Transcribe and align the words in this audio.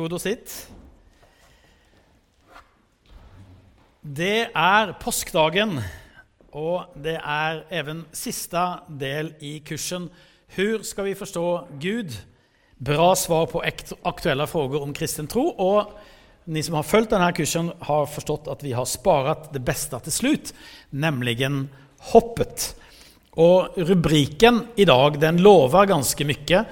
god 0.00 0.16
og 0.16 0.22
sitt. 0.22 0.52
Det 4.00 4.48
er 4.48 4.94
påskedagen, 5.00 5.76
og 6.56 6.94
det 6.96 7.18
er 7.20 7.60
even 7.82 8.06
siste 8.16 8.62
del 8.88 9.34
i 9.44 9.58
kursen 9.66 10.08
Hur 10.56 10.82
skal 10.82 11.06
vi 11.06 11.12
forstå 11.14 11.44
Gud? 11.78 12.16
Bra 12.80 13.12
svar 13.14 13.44
på 13.52 13.60
aktuelle 13.62 14.48
spørsmål 14.48 14.82
om 14.88 14.94
kristen 14.96 15.28
tro. 15.30 15.44
Og 15.52 15.92
de 16.48 16.62
som 16.66 16.74
har 16.74 16.88
fulgt 16.88 17.12
denne 17.12 17.28
kursen, 17.36 17.68
har 17.86 18.08
forstått 18.10 18.48
at 18.50 18.64
vi 18.66 18.72
har 18.74 18.88
sparat 18.88 19.52
det 19.54 19.62
beste 19.62 20.00
til 20.08 20.16
slutt, 20.16 20.50
nemlig 20.90 21.36
hoppet. 22.10 22.72
Og 23.38 23.78
rubriken 23.78 24.64
i 24.74 24.88
dag 24.88 25.20
den 25.22 25.38
lover 25.44 25.86
ganske 25.92 26.26
mye. 26.26 26.64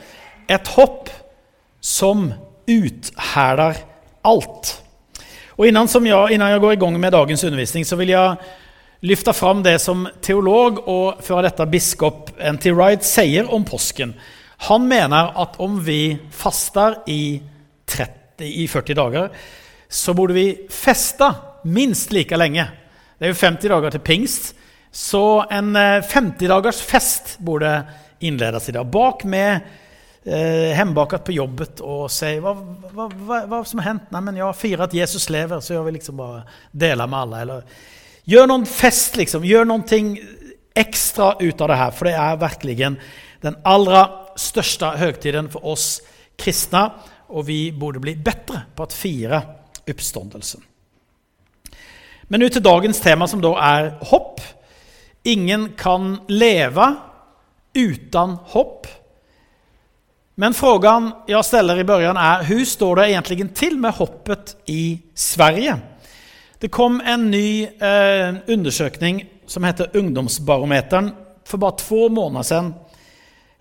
Et 0.50 0.74
hopp 0.74 1.12
som 1.78 2.32
uthärdar 2.68 3.80
alt. 4.22 4.74
Og 5.58 5.66
innan, 5.66 5.88
jeg, 5.90 6.34
innan 6.36 6.52
jeg 6.52 6.62
går 6.62 6.76
igång 6.76 6.98
med 7.00 7.12
dagens 7.12 7.44
undervisning 7.44 7.86
så 7.86 7.96
vil 7.98 8.12
jeg 8.12 8.36
løfte 9.08 9.34
fram 9.34 9.62
det 9.62 9.78
som 9.82 10.06
teolog 10.22 10.82
og 10.86 11.22
før 11.24 11.42
dette 11.46 11.66
biskop 11.70 12.30
N.T. 12.38 12.70
Wright 12.74 13.06
sier 13.06 13.50
om 13.54 13.64
påsken. 13.66 14.14
Han 14.68 14.86
mener 14.90 15.32
at 15.38 15.58
om 15.62 15.78
vi 15.86 16.18
faster 16.34 17.00
i, 17.10 17.38
30, 17.86 18.46
i 18.46 18.66
40 18.70 18.98
dager, 18.98 19.28
så 19.88 20.14
borde 20.14 20.36
vi 20.36 20.48
feste 20.70 21.30
minst 21.64 22.12
like 22.12 22.36
lenge. 22.36 22.66
Det 23.18 23.26
er 23.26 23.34
jo 23.34 23.40
50 23.40 23.72
dager 23.72 23.94
til 23.94 24.04
pingst, 24.04 24.52
så 24.94 25.44
en 25.50 25.74
50 25.74 26.46
eh, 26.48 26.72
fest 26.86 27.36
borde 27.44 27.72
innledes 28.20 28.68
i 28.68 28.74
dag. 28.74 28.86
Bak 28.86 29.24
med 29.24 29.60
eh, 30.28 30.74
hembakat 30.76 31.24
på 31.24 31.34
jobbet 31.36 31.82
og 31.84 32.06
sier, 32.12 32.42
hva, 32.44 32.54
hva, 32.92 33.08
hva, 33.08 33.40
hva, 33.48 33.62
som 33.66 33.80
har 33.82 33.90
hendt? 33.92 34.10
Nei, 34.14 34.22
men 34.26 34.40
jeg 34.40 34.58
firer 34.58 34.84
at 34.86 34.96
Jesus 34.96 35.28
lever, 35.32 35.62
så 35.64 35.74
jeg 35.74 35.86
vil 35.86 35.98
liksom 35.98 36.20
bare 36.20 36.44
dele 36.70 37.08
med 37.08 37.18
alle. 37.20 37.42
Eller 37.46 38.28
gjør 38.28 38.50
noen 38.52 38.68
fest, 38.68 39.16
liksom. 39.20 39.46
Gjør 39.48 39.68
noe 39.68 40.02
ekstra 40.78 41.32
ut 41.40 41.60
av 41.64 41.72
det 41.72 41.78
her, 41.80 41.94
for 41.96 42.06
det 42.06 42.14
er 42.14 42.42
virkelig 42.42 42.78
den 43.42 43.56
aller 43.66 44.10
største 44.38 44.92
høgtiden 45.00 45.50
for 45.50 45.66
oss 45.74 45.88
kristne, 46.38 46.84
og 47.28 47.48
vi 47.48 47.68
burde 47.76 48.00
bli 48.02 48.14
bedre 48.14 48.64
på 48.76 48.86
å 48.86 48.92
fire 48.92 49.40
oppståndelsen. 49.88 50.62
Men 52.28 52.44
ut 52.44 52.52
til 52.52 52.64
dagens 52.64 53.00
tema, 53.00 53.26
som 53.28 53.40
da 53.40 53.54
er 53.64 53.90
hopp. 54.10 54.40
Ingen 55.28 55.72
kan 55.80 56.18
leve 56.28 56.86
uten 57.76 58.36
hopp. 58.52 58.86
Men 60.40 60.54
frågan 60.54 61.12
jag 61.26 61.44
ställer 61.44 61.78
i 61.78 61.84
början 61.84 62.16
är 62.16 62.42
hur 62.42 62.64
står 62.64 62.96
det 62.96 63.10
egentligen 63.10 63.48
till 63.48 63.78
med 63.78 63.92
hoppet 63.92 64.56
i 64.64 65.02
Sverige? 65.14 65.76
Det 66.58 66.68
kom 66.68 67.00
en 67.00 67.30
ny 67.30 67.64
eh, 67.64 68.34
undersökning 68.46 69.28
som 69.46 69.64
heter 69.64 69.90
Ungdomsbarometern 69.96 71.10
för 71.44 71.58
bara 71.58 71.70
två 71.70 72.08
måneder 72.08 72.42
sedan 72.42 72.74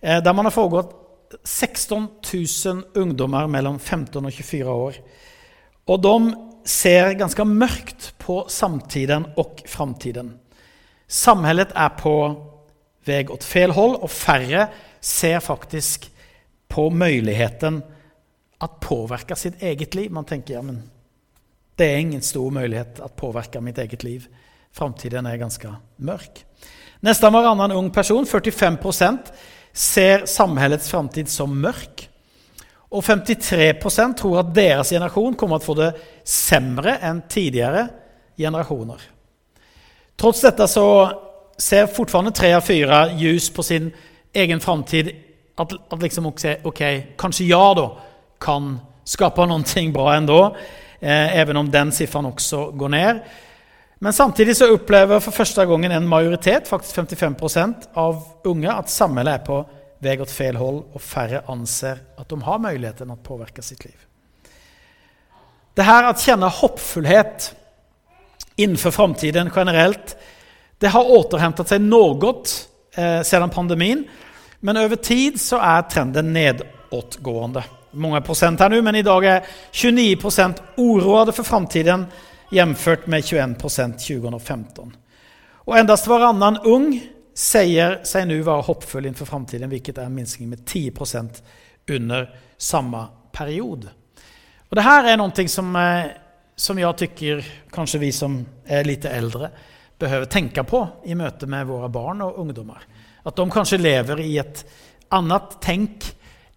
eh, 0.01 0.23
där 0.23 0.33
man 0.33 0.45
har 0.45 0.51
frågat 0.51 0.91
16 1.43 2.07
000 2.65 2.83
ungdomar 2.93 3.47
mellom 3.47 3.79
15 3.79 4.25
och 4.25 4.31
24 4.31 4.73
år. 4.73 4.95
Og 5.85 6.01
de 6.01 6.35
ser 6.65 7.11
ganske 7.11 7.43
mörkt 7.43 8.17
på 8.17 8.45
samtiden 8.49 9.27
och 9.35 9.63
framtiden. 9.65 10.39
Samhället 11.07 11.69
är 11.75 11.89
på 11.89 12.45
väg 13.05 13.31
åt 13.31 13.43
fel 13.43 13.71
håll 13.71 13.95
och 13.95 14.11
färre 14.11 14.67
ser 14.99 15.39
faktisk 15.39 16.11
på 16.67 16.89
muligheten 16.89 17.81
at 18.63 18.79
påvirke 18.81 19.35
sitt 19.35 19.61
eget 19.63 19.95
liv. 19.95 20.11
Man 20.11 20.25
tenker 20.25 20.57
ja, 20.57 20.63
men 20.65 20.81
det 21.77 21.85
er 21.85 22.01
ingen 22.01 22.23
stor 22.25 22.51
mulighet 22.53 23.01
å 23.05 23.09
påvirke 23.13 23.61
mitt 23.61 23.77
eget 23.81 24.03
liv. 24.03 24.25
Framtiden 24.73 25.25
er 25.29 25.39
ganske 25.41 25.71
mørk. 25.97 26.41
Nesten 27.05 27.35
annen 27.37 27.75
ung 27.77 27.91
person, 27.93 28.25
45% 28.25 29.31
ser 29.73 30.25
samhellets 30.25 30.89
framtid 30.89 31.29
som 31.29 31.53
mørk. 31.53 32.07
Og 32.89 33.03
53% 33.03 34.17
tror 34.17 34.39
at 34.41 34.53
deres 34.55 34.93
generasjon 34.95 35.35
kommer 35.37 35.59
til 35.59 35.67
å 35.67 35.69
få 35.69 35.77
det 35.77 35.91
semre 36.25 36.97
enn 37.03 37.21
tidligere 37.29 37.85
generasjoner. 38.39 39.01
Trots 40.17 40.41
dette 40.41 40.65
så 40.71 40.87
ser 41.61 41.89
fortfarande 41.93 42.33
tre 42.33 42.53
av 42.57 42.65
fyra 42.65 43.03
ljus 43.17 43.51
på 43.53 43.65
sin 43.65 43.91
egen 44.33 44.61
framtid 44.63 45.11
at, 45.57 45.73
at 45.91 46.01
liksom 46.01 46.29
ok, 46.29 46.83
kanskje 47.17 47.47
jeg 47.49 47.77
da 47.79 47.87
kan 48.41 48.77
skape 49.07 49.45
noe 49.47 49.91
bra 49.93 50.15
ändå, 50.15 50.55
eh, 50.99 51.37
även 51.37 51.57
om 51.57 51.71
den 51.71 51.91
siffran 51.91 52.25
også 52.25 52.71
går 52.71 52.89
ned. 52.89 53.19
Men 53.99 54.13
samtidig 54.13 54.57
så 54.57 54.73
opplever 54.73 55.19
for 55.19 55.31
første 55.31 55.65
gangen 55.65 55.91
en 55.91 56.07
majoritet, 56.07 56.67
faktisk 56.67 56.95
55% 56.95 57.87
av 57.93 58.19
unge, 58.45 58.69
at 58.69 58.89
samholdet 58.89 59.33
er 59.33 59.45
på 59.45 59.63
vei 59.99 60.19
åt 60.21 60.29
feil 60.31 60.57
hold, 60.59 60.83
og 60.93 61.01
færre 61.01 61.41
anser 61.49 62.03
at 62.19 62.29
de 62.29 62.37
har 62.45 62.59
muligheten 62.61 63.09
å 63.09 63.17
påvirke 63.17 63.63
sitt 63.65 63.85
liv. 63.85 63.97
Det 65.73 65.85
her 65.85 66.05
å 66.09 66.13
kjenne 66.17 66.49
hoppfullhet 66.49 67.51
innenfor 68.57 68.93
framtiden 68.93 69.49
generelt, 69.55 70.15
det 70.77 70.93
har 70.93 71.09
återhentet 71.09 71.69
seg 71.69 71.81
noe 71.81 72.33
eh, 72.93 73.21
siden 73.25 73.53
pandemien. 73.53 74.05
Men 74.59 74.77
over 74.77 74.95
tid 74.95 75.41
så 75.41 75.59
er 75.61 75.85
trenden 75.89 76.33
nedåtgående. 76.33 77.63
Mange 77.91 78.21
prosent 78.21 78.59
her 78.59 78.69
nu, 78.69 78.81
men 78.81 78.95
i 78.95 79.05
dag 79.05 79.25
er 79.25 79.45
29 79.71 80.15
procent 80.21 80.61
oroade 80.77 81.33
for 81.33 81.45
framtiden 81.47 82.05
jevnført 82.51 83.07
med 83.07 83.25
21 83.25 83.55
procent 83.59 83.99
2015. 84.01 84.95
Og 85.67 85.77
endast 85.77 86.07
varannan 86.07 86.61
ung 86.65 86.89
sier 87.37 87.99
seg 88.07 88.25
nå 88.25 88.39
være 88.41 88.65
hoppfull 88.69 89.05
innenfor 89.05 89.29
framtiden, 89.29 89.69
hvilket 89.69 89.99
er 89.99 90.09
en 90.09 90.15
minskning 90.15 90.49
med 90.49 90.65
10 90.65 90.91
procent 90.95 91.41
under 91.89 92.29
samme 92.57 93.03
period. 93.35 93.89
Og 94.67 94.75
det 94.75 94.83
her 94.83 95.11
er 95.11 95.19
noe 95.19 95.47
som, 95.47 95.75
eh, 95.75 96.09
som 96.55 96.79
jeg 96.79 96.97
tykker 96.97 97.45
kanskje 97.71 97.99
vi 97.99 98.11
som 98.11 98.45
er 98.65 98.83
litt 98.83 99.05
eldre 99.05 99.51
behøver 99.99 100.25
tenke 100.25 100.63
på 100.63 100.81
i 101.05 101.15
møte 101.15 101.47
med 101.47 101.67
våre 101.67 101.89
barn 101.89 102.21
og 102.21 102.39
ungdommer. 102.39 102.81
At 103.27 103.35
de 103.35 103.49
kanskje 103.51 103.81
lever 103.81 104.21
i 104.23 104.37
et 104.39 104.63
annet 105.11 105.57
tenk 105.63 106.05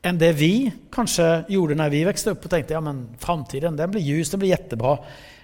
enn 0.06 0.19
det 0.20 0.31
vi 0.38 0.70
kanskje 0.92 1.26
gjorde 1.50 1.76
når 1.76 1.92
vi 1.92 2.04
vokste 2.06 2.32
opp 2.32 2.47
og 2.47 2.53
tenkte 2.53 2.76
ja, 2.76 2.82
men 2.84 3.03
framtiden 3.20 3.76
den 3.76 3.91
blir 3.92 4.06
ljus, 4.06 4.31
den 4.31 4.41
blir 4.41 4.54
jättebra. 4.54 4.97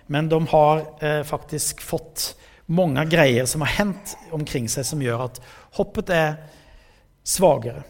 Men 0.07 0.31
de 0.31 0.39
har 0.53 0.85
eh, 1.03 1.23
faktisk 1.27 1.83
fått 1.83 2.31
mange 2.67 3.05
greier 3.11 3.47
som 3.47 3.63
har 3.67 3.75
hendt 3.75 4.15
omkring 4.35 4.71
seg, 4.71 4.87
som 4.87 5.03
gjør 5.03 5.27
at 5.27 5.43
hoppet 5.79 6.15
er 6.15 6.39
svagere. 7.27 7.83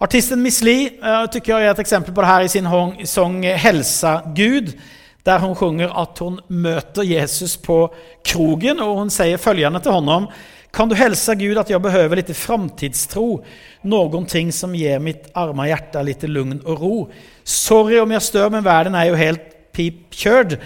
Artisten 0.00 0.42
Miss 0.42 0.62
Li 0.64 0.98
uh, 1.02 1.26
tycker 1.30 1.52
jag 1.52 1.62
är 1.62 1.70
ett 1.70 1.78
exempel 1.78 2.14
på 2.14 2.20
det 2.20 2.26
her 2.26 2.42
i 2.42 2.48
sin 2.48 2.68
sång 3.04 3.44
'Hälsa 3.44 4.22
Gud', 4.34 4.78
der 5.22 5.38
hun 5.38 5.54
sjunger 5.54 6.02
at 6.02 6.18
hun 6.18 6.40
møter 6.48 7.02
Jesus 7.02 7.56
på 7.56 7.94
krogen, 8.24 8.80
og 8.80 8.96
hun 8.96 9.10
sier 9.10 9.36
følgende 9.36 9.80
til 9.80 9.92
honom 9.92 10.26
kan 10.70 10.88
du 10.88 10.94
hälsa 10.94 11.34
Gud 11.34 11.58
att 11.58 11.70
jag 11.70 11.82
behöver 11.82 12.16
lite 12.16 12.34
framtidstro, 12.34 13.44
någonting 13.82 14.52
som 14.52 14.74
ger 14.74 14.98
mitt 14.98 15.30
arma 15.34 15.68
hjärta 15.68 16.02
lite 16.02 16.26
lugn 16.26 16.60
och 16.60 16.80
ro. 16.80 17.12
Sorry 17.44 18.00
om 18.00 18.10
jag 18.10 18.22
stör, 18.22 18.50
men 18.50 18.64
världen 18.64 18.94
är 18.94 19.04
ju 19.04 19.14
helt 19.14 19.72
pipkörd. 19.72 20.58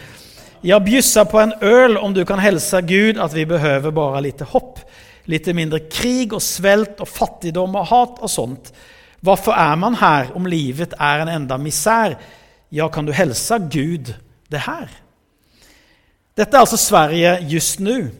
Jag 0.60 0.84
bjussar 0.84 1.24
på 1.24 1.40
en 1.40 1.54
öl 1.60 1.96
om 1.96 2.14
du 2.14 2.24
kan 2.24 2.38
hälsa 2.38 2.80
Gud 2.80 3.18
att 3.18 3.32
vi 3.32 3.46
behöver 3.46 3.90
bara 3.90 4.20
lite 4.20 4.44
hopp. 4.44 4.78
Lite 5.24 5.54
mindre 5.54 5.78
krig 5.78 6.32
och 6.32 6.42
svält 6.42 7.00
och 7.00 7.08
fattigdom 7.08 7.76
och 7.76 7.86
hat 7.86 8.18
och 8.18 8.30
sånt. 8.30 8.72
Varför 9.20 9.52
är 9.52 9.76
man 9.76 9.94
här 9.94 10.36
om 10.36 10.46
livet 10.46 10.92
är 10.98 11.18
en 11.18 11.28
enda 11.28 11.58
misär? 11.58 12.16
Ja, 12.68 12.88
kan 12.88 13.06
du 13.06 13.12
hälsa 13.12 13.58
Gud 13.58 14.14
det 14.48 14.58
här? 14.58 14.88
Dette 16.34 16.56
er 16.56 16.60
altså 16.60 16.76
Sverige 16.76 17.38
just 17.40 17.78
nu. 17.78 18.10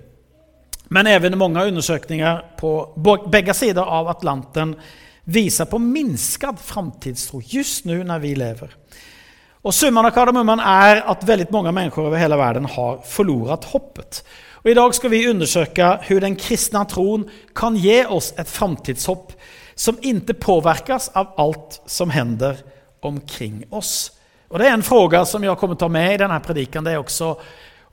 Men 0.95 1.07
även 1.07 1.39
många 1.39 1.65
undersökningar 1.65 2.45
på 2.57 2.93
bägge 3.33 3.55
sidor 3.55 3.85
av 3.85 4.09
Atlanten 4.09 4.77
visar 5.25 5.65
på 5.65 5.79
minskad 5.79 6.59
framtidstro 6.61 7.43
just 7.45 7.85
nu 7.85 8.05
när 8.05 8.19
vi 8.19 8.35
lever. 8.35 8.75
Och 9.63 9.75
summan 9.75 10.07
av 10.07 10.11
kardemumman 10.11 10.61
är 10.61 10.97
att 10.97 11.25
väldigt 11.25 11.51
många 11.51 11.73
människor 11.73 12.07
över 12.07 12.19
hela 12.19 12.37
världen 12.37 12.65
har 12.65 12.99
förlorat 12.99 13.65
hoppet. 13.65 14.25
Och 14.51 14.71
idag 14.71 14.95
ska 14.95 15.09
vi 15.09 15.29
undersöka 15.29 15.99
hur 16.03 16.21
den 16.21 16.37
kristna 16.37 16.85
tron 16.85 17.31
kan 17.55 17.77
ge 17.77 18.07
oss 18.07 18.35
ett 18.37 18.49
framtidshopp 18.51 19.33
som 19.75 19.97
inte 20.03 20.35
påverkas 20.35 21.09
av 21.09 21.27
allt 21.37 21.83
som 21.87 22.11
händer 22.11 22.57
omkring 23.01 23.65
oss. 23.71 24.13
Och 24.49 24.59
det 24.59 24.69
är 24.69 24.73
en 24.73 24.83
fråga 24.83 25.25
som 25.25 25.45
jag 25.45 25.59
kommer 25.59 25.75
ta 25.75 25.89
med 25.89 26.15
i 26.15 26.19
den 26.19 26.31
här 26.31 26.41
predikan. 26.41 26.85
Det 26.85 26.91
är 26.91 26.99
också 26.99 27.41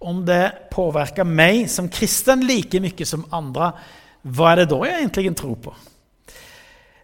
om 0.01 0.23
det 0.25 0.69
påvirker 0.73 1.27
meg 1.27 1.69
som 1.69 1.89
kristen 1.91 2.45
like 2.47 2.81
mye 2.81 3.07
som 3.07 3.25
andre, 3.33 3.71
hva 4.21 4.51
er 4.51 4.61
det 4.61 4.69
da 4.73 4.81
jeg 4.85 4.99
egentlig 4.99 5.33
tror 5.37 5.57
på? 5.61 5.73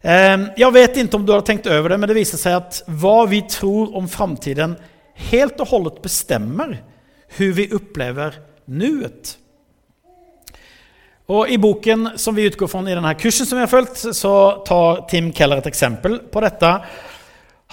Ehm, 0.07 0.49
jeg 0.57 0.73
vet 0.73 0.99
ikke 1.01 1.17
om 1.17 1.25
du 1.25 1.33
har 1.33 1.43
tenkt 1.45 1.67
over 1.71 1.91
det, 1.93 1.97
men 1.99 2.09
det 2.09 2.17
viser 2.17 2.41
seg 2.41 2.59
at 2.59 2.81
hva 2.87 3.25
vi 3.29 3.41
tror 3.49 3.95
om 3.97 4.09
framtiden, 4.09 4.77
helt 5.31 5.59
og 5.63 5.71
holdent 5.71 5.99
bestemmer 6.03 6.77
hvor 7.35 7.53
vi 7.57 7.67
opplever 7.75 8.37
nuet. 8.69 9.35
Og 11.27 11.49
I 11.51 11.57
boken 11.59 12.13
som 12.15 12.37
vi 12.37 12.45
utgår 12.47 12.69
fra 12.71 12.85
i 12.85 12.93
denne 12.93 13.11
kursen, 13.19 13.45
som 13.45 13.57
vi 13.57 13.65
har 13.65 13.71
fulgt, 13.71 13.99
så 14.15 14.33
tar 14.67 15.03
Tim 15.11 15.33
Keller 15.35 15.59
et 15.59 15.67
eksempel 15.67 16.21
på 16.31 16.43
dette. 16.45 16.69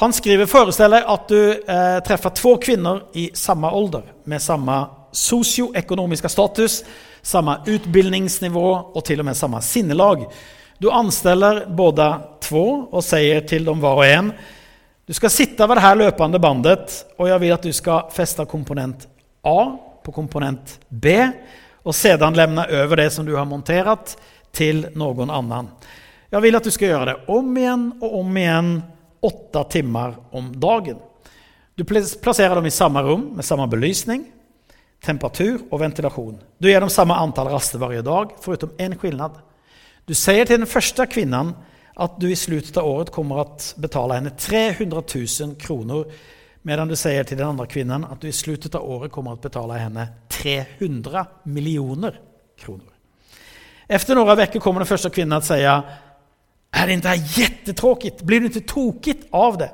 Han 0.03 0.15
skriver 0.17 0.51
forestiller 0.51 1.05
deg 1.05 1.13
at 1.13 1.29
du 1.31 1.41
eh, 1.55 1.99
treffer 2.03 2.35
to 2.35 2.57
kvinner 2.59 3.05
i 3.15 3.29
samme 3.39 3.71
alder, 3.71 4.09
med 4.27 4.43
samme 4.43 4.81
sosioøkonomiske 5.15 6.29
status, 6.29 6.83
samme 7.23 7.57
utbildningsnivå 7.71 8.67
og 8.95 9.01
til 9.07 9.23
og 9.23 9.29
med 9.31 9.39
samme 9.39 9.63
sinnelag. 9.65 10.27
Du 10.83 10.91
ansteller 10.91 11.65
både 11.71 12.11
to 12.45 12.67
og 12.91 13.03
sier 13.07 13.47
til 13.49 13.65
dem 13.65 13.81
hver 13.81 14.03
og 14.03 14.07
en 14.07 14.35
du 15.05 15.13
skal 15.13 15.29
sitte 15.29 15.67
ved 15.69 15.77
det 15.77 15.85
her 15.85 15.99
løpende 16.01 16.39
bandet, 16.41 16.93
og 17.21 17.29
jeg 17.29 17.41
vil 17.43 17.53
at 17.53 17.67
du 17.67 17.73
skal 17.77 18.07
feste 18.13 18.47
komponent 18.49 19.05
A 19.45 19.77
på 20.05 20.13
komponent 20.13 20.79
B 20.89 21.07
och 21.83 21.95
sedan 21.95 22.35
lämna 22.35 22.67
över 22.67 22.97
det 22.97 23.11
som 23.11 23.27
du 23.27 23.37
har 23.37 23.45
monterat 23.45 24.17
till 24.53 24.87
någon 24.95 25.31
annan. 25.31 25.69
Jag 26.31 26.41
vill 26.41 26.55
att 26.55 26.65
du 26.65 26.71
ska 26.71 26.87
göra 26.87 27.05
det 27.05 27.17
om 27.27 27.57
igen 27.57 27.93
och 28.01 28.19
om 28.21 28.37
igen 28.37 28.83
åtta 29.21 29.65
timmar 29.65 30.17
om 30.31 30.61
dagen. 30.61 30.97
Du 31.75 31.85
placerar 32.23 32.55
dem 32.55 32.67
i 32.67 32.71
samma 32.71 33.03
rum 33.03 33.33
med 33.35 33.45
samma 33.45 33.67
belysning, 33.67 34.25
temperatur 35.05 35.61
og 35.71 35.81
ventilasjon. 35.81 36.39
Du 36.59 36.69
gir 36.69 36.81
dem 36.81 36.93
samme 36.93 37.17
antall 37.21 37.53
raster 37.53 37.81
hver 37.83 38.03
dag, 38.05 38.33
foruten 38.43 38.73
en 38.81 38.97
skillnad. 38.99 39.37
Du 40.09 40.15
sier 40.17 40.45
til 40.49 40.61
den 40.61 40.71
første 40.71 41.07
kvinnen 41.07 41.55
at 41.95 42.17
du 42.19 42.27
i 42.29 42.39
slutten 42.39 42.81
av 42.81 42.89
året 42.89 43.13
kommer 43.15 43.45
å 43.45 43.51
betale 43.81 44.19
henne 44.19 44.33
300 44.37 45.05
000 45.15 45.55
kroner, 45.61 46.09
Medan 46.67 46.89
du 46.89 46.97
sier 46.97 47.27
til 47.29 47.37
den 47.37 47.51
andre 47.51 47.67
kvinnen 47.69 48.07
at 48.09 48.23
du 48.23 48.31
i 48.31 48.33
slutten 48.33 48.73
av 48.79 48.87
året 48.89 49.13
kommer 49.13 49.35
å 49.35 49.41
betale 49.41 49.77
henne 49.77 50.07
300 50.33 51.27
millioner 51.45 52.17
kroner. 52.57 52.89
Efter 53.87 54.15
några 54.15 54.35
veckor 54.35 54.61
kommer 54.61 54.81
den 54.81 54.87
første 54.87 55.11
kvinnen 55.11 55.33
att 55.33 55.45
säga 55.45 55.83
Är 56.71 56.87
det 56.87 56.93
inte 56.93 57.09
här 57.09 57.41
jättetråkigt? 57.41 58.23
Blir 58.23 58.41
du 58.41 58.47
inte 58.47 58.61
tokigt 58.61 59.27
av 59.31 59.59
det? 59.59 59.71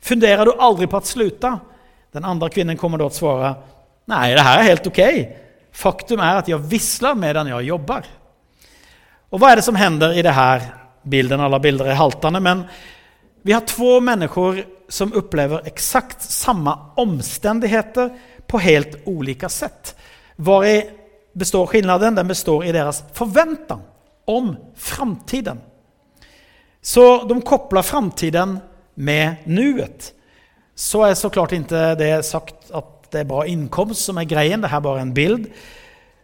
Funderar 0.00 0.46
du 0.46 0.52
aldrig 0.52 0.90
på 0.90 0.96
att 0.96 1.06
sluta? 1.06 1.60
Den 2.12 2.24
andre 2.24 2.48
kvinnen 2.48 2.76
kommer 2.76 2.98
då 2.98 3.06
att 3.06 3.14
svara 3.14 3.54
Nej, 4.10 4.34
det 4.34 4.44
her 4.44 4.58
er 4.58 4.68
helt 4.70 4.86
ok. 4.86 5.02
Faktum 5.72 6.20
er 6.20 6.42
at 6.42 6.48
jeg 6.50 6.70
visler 6.70 7.14
medan 7.18 7.50
jeg 7.52 7.70
jobber. 7.70 8.06
Og 9.32 9.40
hva 9.40 9.52
er 9.52 9.60
det 9.60 9.66
som 9.66 9.78
hender 9.78 10.12
i 10.12 10.24
det 10.24 10.34
här 10.36 10.66
bilden? 11.02 11.40
Alle 11.40 11.60
bilder 11.60 11.88
er 11.88 12.00
haltende, 12.00 12.40
men 12.40 12.64
vi 13.42 13.54
har 13.54 13.64
to 13.66 14.00
mennesker 14.00 14.64
som 14.92 15.14
opplever 15.16 15.64
exakt 15.66 16.22
samme 16.22 16.74
omstendigheter 17.00 18.10
på 18.46 18.58
helt 18.58 18.98
olika 19.08 19.48
sett. 19.48 19.94
Var 20.36 20.82
består 21.32 21.66
skillnaden? 21.66 22.14
Den 22.14 22.28
består 22.28 22.64
i 22.64 22.72
deres 22.72 23.02
forventning 23.16 23.80
om 24.24 24.56
framtiden. 24.76 25.60
Så 26.82 27.24
de 27.28 27.40
kopplar 27.42 27.82
framtiden 27.82 28.58
med 28.94 29.34
nuet. 29.44 30.12
Så 30.74 31.02
er 31.06 31.14
så 31.14 31.30
klart 31.30 31.52
ikke 31.52 31.94
det 31.94 32.24
sagt 32.26 32.70
att 32.70 33.01
det 33.12 33.22
er 33.22 33.28
bra 33.28 33.44
innkomst 33.48 34.08
som 34.08 34.18
er 34.18 34.28
greien. 34.28 34.62
det 34.62 34.70
er 34.72 34.84
bare 34.84 35.02
en 35.04 35.14
bild. 35.14 35.48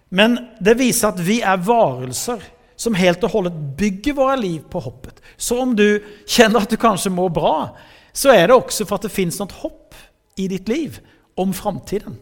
Men 0.09 0.39
det 0.61 0.79
viser 0.79 1.13
at 1.13 1.21
vi 1.21 1.41
er 1.45 1.61
varelser 1.61 2.43
som 2.79 2.95
helt 2.95 3.25
og 3.27 3.35
hållet 3.35 3.59
bygger 3.79 4.17
våre 4.17 4.37
liv 4.41 4.63
på 4.71 4.81
hoppet. 4.81 5.19
Så 5.37 5.59
om 5.61 5.75
du 5.77 6.01
kjenner 6.27 6.63
at 6.63 6.71
du 6.71 6.79
kanskje 6.81 7.13
må 7.13 7.29
bra, 7.29 7.75
så 8.13 8.33
er 8.33 8.49
det 8.49 8.57
også 8.57 8.87
for 8.87 8.99
at 8.99 9.09
det 9.09 9.15
fins 9.15 9.39
noe 9.41 9.61
hopp 9.61 9.99
i 10.39 10.47
ditt 10.51 10.71
liv 10.71 11.01
om 11.39 11.53
framtiden. 11.55 12.17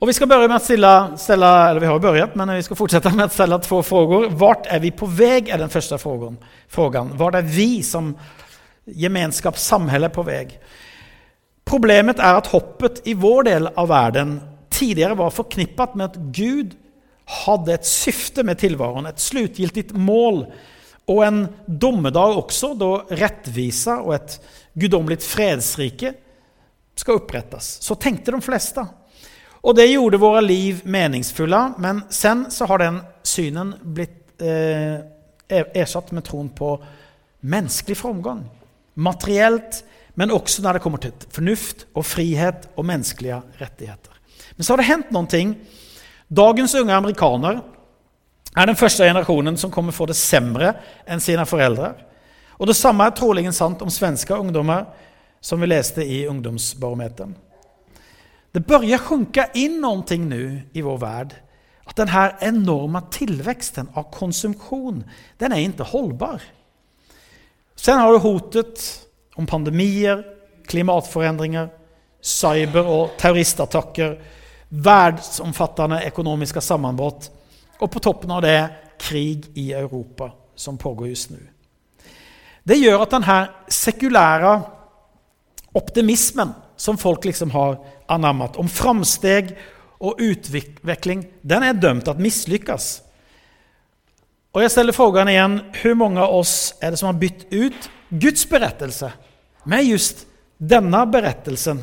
Og 0.00 0.08
vi 0.08 0.14
skal 0.16 0.30
med 0.32 0.54
å 0.56 0.58
stille, 0.64 0.90
stille, 1.20 1.48
eller 1.70 1.82
vi 1.82 1.88
har 1.90 1.98
börjat, 2.00 2.36
men 2.38 2.54
vi 2.56 2.62
skal 2.64 2.78
fortsette 2.78 3.10
med 3.12 3.26
å 3.26 3.34
stille 3.34 3.58
to 3.60 3.82
frågor. 3.84 4.30
Hvor 4.32 4.62
er 4.64 4.80
vi 4.80 4.94
på 4.96 5.04
vei, 5.06 5.42
er 5.44 5.60
den 5.60 5.72
første 5.72 5.98
frågan. 6.00 6.38
Hvor 7.20 7.36
er 7.36 7.44
vi 7.44 7.82
som 7.84 8.14
gemenskap, 8.86 9.58
samhälle 9.60 10.08
på 10.08 10.24
väg? 10.24 10.56
Problemet 11.68 12.18
er 12.18 12.38
at 12.38 12.50
hoppet 12.50 13.02
i 13.08 13.14
vår 13.18 13.46
del 13.46 13.68
av 13.70 13.90
verden 13.90 14.38
tidligere 14.74 15.18
var 15.18 15.34
forknippet 15.34 15.96
med 15.98 16.08
at 16.08 16.18
Gud 16.34 16.74
hadde 17.44 17.74
et 17.76 17.86
syfte 17.86 18.42
med 18.46 18.58
tilværen, 18.58 19.06
et 19.06 19.22
slutgiltig 19.22 19.90
mål 19.94 20.44
og 21.10 21.20
en 21.26 21.44
dommedag 21.66 22.38
også, 22.38 22.72
da 22.78 22.90
rettvisa 23.18 23.98
og 24.04 24.14
et 24.18 24.36
gudomligt 24.78 25.24
fredsrike 25.26 26.12
skal 26.98 27.18
opprettes. 27.18 27.78
Så 27.82 27.96
tenkte 27.98 28.34
de 28.34 28.42
fleste. 28.44 28.84
Og 29.60 29.76
det 29.76 29.90
gjorde 29.90 30.20
våre 30.22 30.42
liv 30.44 30.80
meningsfulle, 30.88 31.60
men 31.82 32.04
sen 32.14 32.46
så 32.52 32.68
har 32.70 32.80
den 32.80 33.00
synen 33.26 33.74
blitt 33.82 34.40
eh, 34.40 35.02
ersatt 35.50 36.12
med 36.16 36.24
troen 36.28 36.48
på 36.54 36.76
menneskelig 37.40 37.98
framgang. 37.98 38.44
Materiellt, 38.94 39.82
men 40.20 40.34
også 40.36 40.60
når 40.60 40.76
det 40.76 40.82
kommer 40.84 41.00
til 41.00 41.28
fornuft 41.32 41.86
og 41.96 42.04
frihet 42.04 42.66
og 42.76 42.84
menneskelige 42.84 43.38
rettigheter. 43.56 44.18
Men 44.56 44.66
så 44.66 44.74
har 44.74 44.82
det 44.82 44.90
hendt 44.90 45.12
noen 45.16 45.28
ting. 45.32 45.54
Dagens 46.28 46.74
unge 46.76 46.92
amerikaner 46.92 47.62
er 48.52 48.68
den 48.68 48.76
første 48.76 49.06
generasjonen 49.08 49.56
som 49.56 49.72
kommer 49.72 49.96
få 49.96 50.10
det 50.10 50.18
sämre 50.20 50.74
enn 51.08 51.24
sine 51.24 51.46
foreldre. 51.48 51.94
Og 52.60 52.68
det 52.68 52.76
samme 52.76 53.06
er 53.08 53.16
trolig 53.16 53.46
sant 53.56 53.80
om 53.80 53.88
svenske 53.88 54.36
ungdommer, 54.36 54.90
som 55.40 55.60
vi 55.60 55.70
leste 55.70 56.04
i 56.04 56.26
ungdomsbarometern. 56.28 57.32
Det 58.52 58.66
börjar 58.66 58.98
sjunka 58.98 59.46
in 59.54 59.80
någonting 59.80 60.28
nu 60.28 60.62
i 60.72 60.82
vår 60.82 60.98
värld. 60.98 61.34
Att 61.84 61.96
den 61.96 62.08
här 62.08 62.36
enorma 62.40 63.00
tillväxten 63.00 63.88
av 63.94 64.12
konsumtion, 64.12 65.04
den 65.38 65.52
är 65.52 65.60
inte 65.60 65.82
hållbar. 65.82 66.42
Sen 67.74 67.98
har 67.98 68.12
du 68.12 68.18
hotet 68.18 69.06
om 69.40 69.48
pandemier, 69.48 70.22
klimatforandringer, 70.68 71.70
cyber 72.20 72.84
og 72.86 73.16
terroristattacker, 73.18 74.18
världsomfattande 74.68 76.02
ekonomiska 76.06 76.60
sammanbrott 76.60 77.30
og 77.80 77.88
på 77.90 78.02
toppen 78.04 78.30
av 78.30 78.44
det 78.44 78.58
krig 79.00 79.48
i 79.58 79.72
Europa 79.72 80.30
som 80.54 80.78
pågår 80.78 81.08
just 81.08 81.30
nu. 81.30 81.40
Det 82.62 82.76
gjør 82.76 83.02
at 83.02 83.14
denne 83.16 83.38
sekulære 83.72 84.52
optimismen 85.74 86.52
som 86.76 86.98
folk 87.00 87.24
liksom 87.24 87.50
har 87.50 87.78
anammat 88.10 88.58
om 88.60 88.68
framsteg 88.68 89.54
og 90.00 90.20
utvikling, 90.20 91.24
den 91.42 91.64
er 91.64 91.80
dømt 91.80 92.04
til 92.04 92.14
å 92.14 92.22
mislykkes. 92.22 92.90
Og 94.54 94.64
jeg 94.64 94.72
stiller 94.74 94.96
frågan 94.96 95.28
igjen 95.30 95.58
hvor 95.80 95.98
mange 95.98 96.22
av 96.22 96.36
oss 96.40 96.54
er 96.82 96.92
det 96.92 97.00
som 97.00 97.10
har 97.10 97.20
bytt 97.20 97.46
ut 97.50 97.90
Guds 98.10 98.48
berättelse 98.50 99.12
med 99.64 99.88
just 99.88 100.26
denne 100.60 101.02
berettelsen 101.10 101.82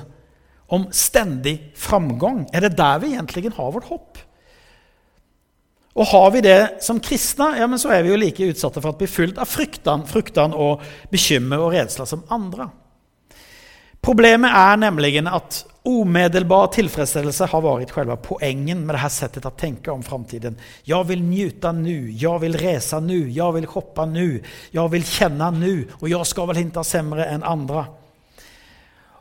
om 0.67 0.87
stendig 0.91 1.57
framgang? 1.79 2.45
Er 2.53 2.67
det 2.67 2.77
der 2.77 3.01
vi 3.03 3.13
egentlig 3.15 3.51
har 3.55 3.73
vårt 3.75 3.89
hopp? 3.91 4.17
Og 5.97 6.05
har 6.11 6.27
vi 6.35 6.43
det 6.45 6.59
som 6.85 6.99
kristne, 7.01 7.55
ja, 7.57 7.65
men 7.69 7.79
så 7.81 7.89
er 7.89 8.03
vi 8.05 8.11
jo 8.11 8.19
like 8.21 8.49
utsatte 8.51 8.83
for 8.83 8.93
å 8.93 8.99
bli 8.99 9.07
fylt 9.09 9.39
av 9.41 9.49
fryktan, 9.49 10.05
fruktan 10.05 10.53
og 10.53 10.83
bekymmer 11.09 11.63
og 11.63 11.73
redsler 11.73 12.09
som 12.09 12.21
andre. 12.33 12.67
Problemet 14.05 14.53
er 14.53 14.77
nemlig 14.77 15.15
at 15.25 15.63
omedelbar 15.87 16.67
tillfredsställelse 16.75 17.47
har 17.51 17.63
vært 17.63 17.93
själva 17.95 18.17
poängen 18.19 18.85
med 18.85 18.95
det 18.95 19.01
her 19.05 19.13
settet 19.13 19.47
å 19.47 19.53
tenke 19.55 19.91
om 19.93 20.03
framtiden. 20.03 20.57
Jeg 20.87 21.07
vil 21.07 21.23
njuta 21.23 21.71
nu, 21.71 22.11
jeg 22.11 22.43
vil 22.43 22.57
resa 22.59 22.99
nu, 22.99 23.29
jeg 23.31 23.55
vil 23.55 23.67
shoppa 23.71 24.05
nu, 24.09 24.41
jeg 24.75 24.93
vil 24.93 25.07
kjenne 25.07 25.51
nu 25.55 25.73
og 26.01 26.09
jeg 26.11 26.27
skal 26.27 26.49
vel 26.51 26.65
ikke 26.65 26.83
sämre 26.83 27.29
enn 27.31 27.45
andre. 27.47 27.85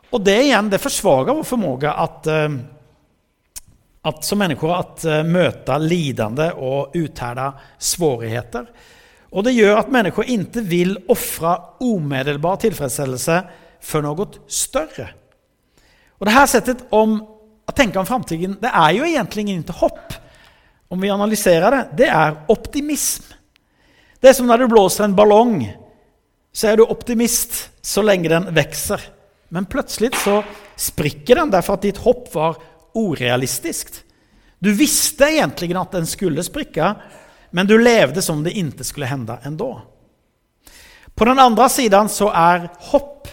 Och 0.09 0.21
det 0.21 0.43
igjen, 0.43 0.69
det 0.69 0.77
försvagar 0.77 1.33
vår 1.33 1.43
förmåga 1.43 1.93
att 1.93 2.27
eh, 2.27 2.49
att, 4.01 4.23
som 4.23 4.39
människor 4.39 4.79
att 4.79 5.05
uh, 5.05 5.23
möta 5.23 5.77
lidande 5.77 6.51
och 6.51 6.91
uthärda 6.93 7.53
svårigheter. 7.77 8.65
Och 9.29 9.43
det 9.43 9.51
gör 9.51 9.77
att 9.77 9.91
människor 9.91 10.25
inte 10.25 10.61
vill 10.61 10.99
offra 11.07 11.61
omedelbar 11.79 12.55
tillfredsställelse 12.55 13.43
för 13.79 14.01
något 14.01 14.39
större. 14.47 15.09
Och 16.17 16.25
det 16.25 16.35
her 16.35 16.47
settet 16.49 16.85
om 16.89 17.19
å 17.67 17.75
tenke 17.75 17.99
om 17.99 18.07
framtiden, 18.07 18.57
det 18.61 18.71
er 18.71 18.93
jo 18.97 19.05
egentlig 19.05 19.45
ingen 19.45 19.65
til 19.67 19.77
hopp. 19.81 20.15
Om 20.89 21.01
vi 21.03 21.11
analyserer 21.11 21.73
det, 21.73 21.83
det 22.03 22.07
er 22.13 22.39
optimism. 22.51 23.27
Det 24.21 24.31
er 24.31 24.37
som 24.37 24.47
når 24.49 24.63
du 24.63 24.71
blåser 24.71 25.05
en 25.05 25.17
ballong, 25.17 25.59
så 26.53 26.71
er 26.71 26.79
du 26.79 26.87
optimist 26.87 27.67
så 27.85 28.01
lenge 28.01 28.31
den 28.31 28.47
vokser. 28.55 29.03
Men 29.53 29.67
plutselig 29.69 30.15
så 30.23 30.39
sprikker 30.79 31.41
den 31.41 31.51
derfor 31.53 31.77
at 31.77 31.85
ditt 31.85 32.01
hopp 32.01 32.31
var 32.33 32.57
urealistisk. 32.97 33.93
Du 34.59 34.71
visste 34.73 35.27
egentlig 35.29 35.75
at 35.77 35.93
den 35.93 36.07
skulle 36.09 36.43
sprikke, 36.43 36.95
men 37.53 37.69
du 37.69 37.77
levde 37.77 38.23
som 38.25 38.41
det 38.43 38.55
ikke 38.57 38.87
skulle 38.87 39.09
hende 39.11 39.37
enda. 39.45 39.69
På 41.17 41.25
den 41.25 41.39
andre 41.39 41.69
siden 41.69 42.09
så 42.09 42.31
er 42.33 42.67
hopp 42.89 43.29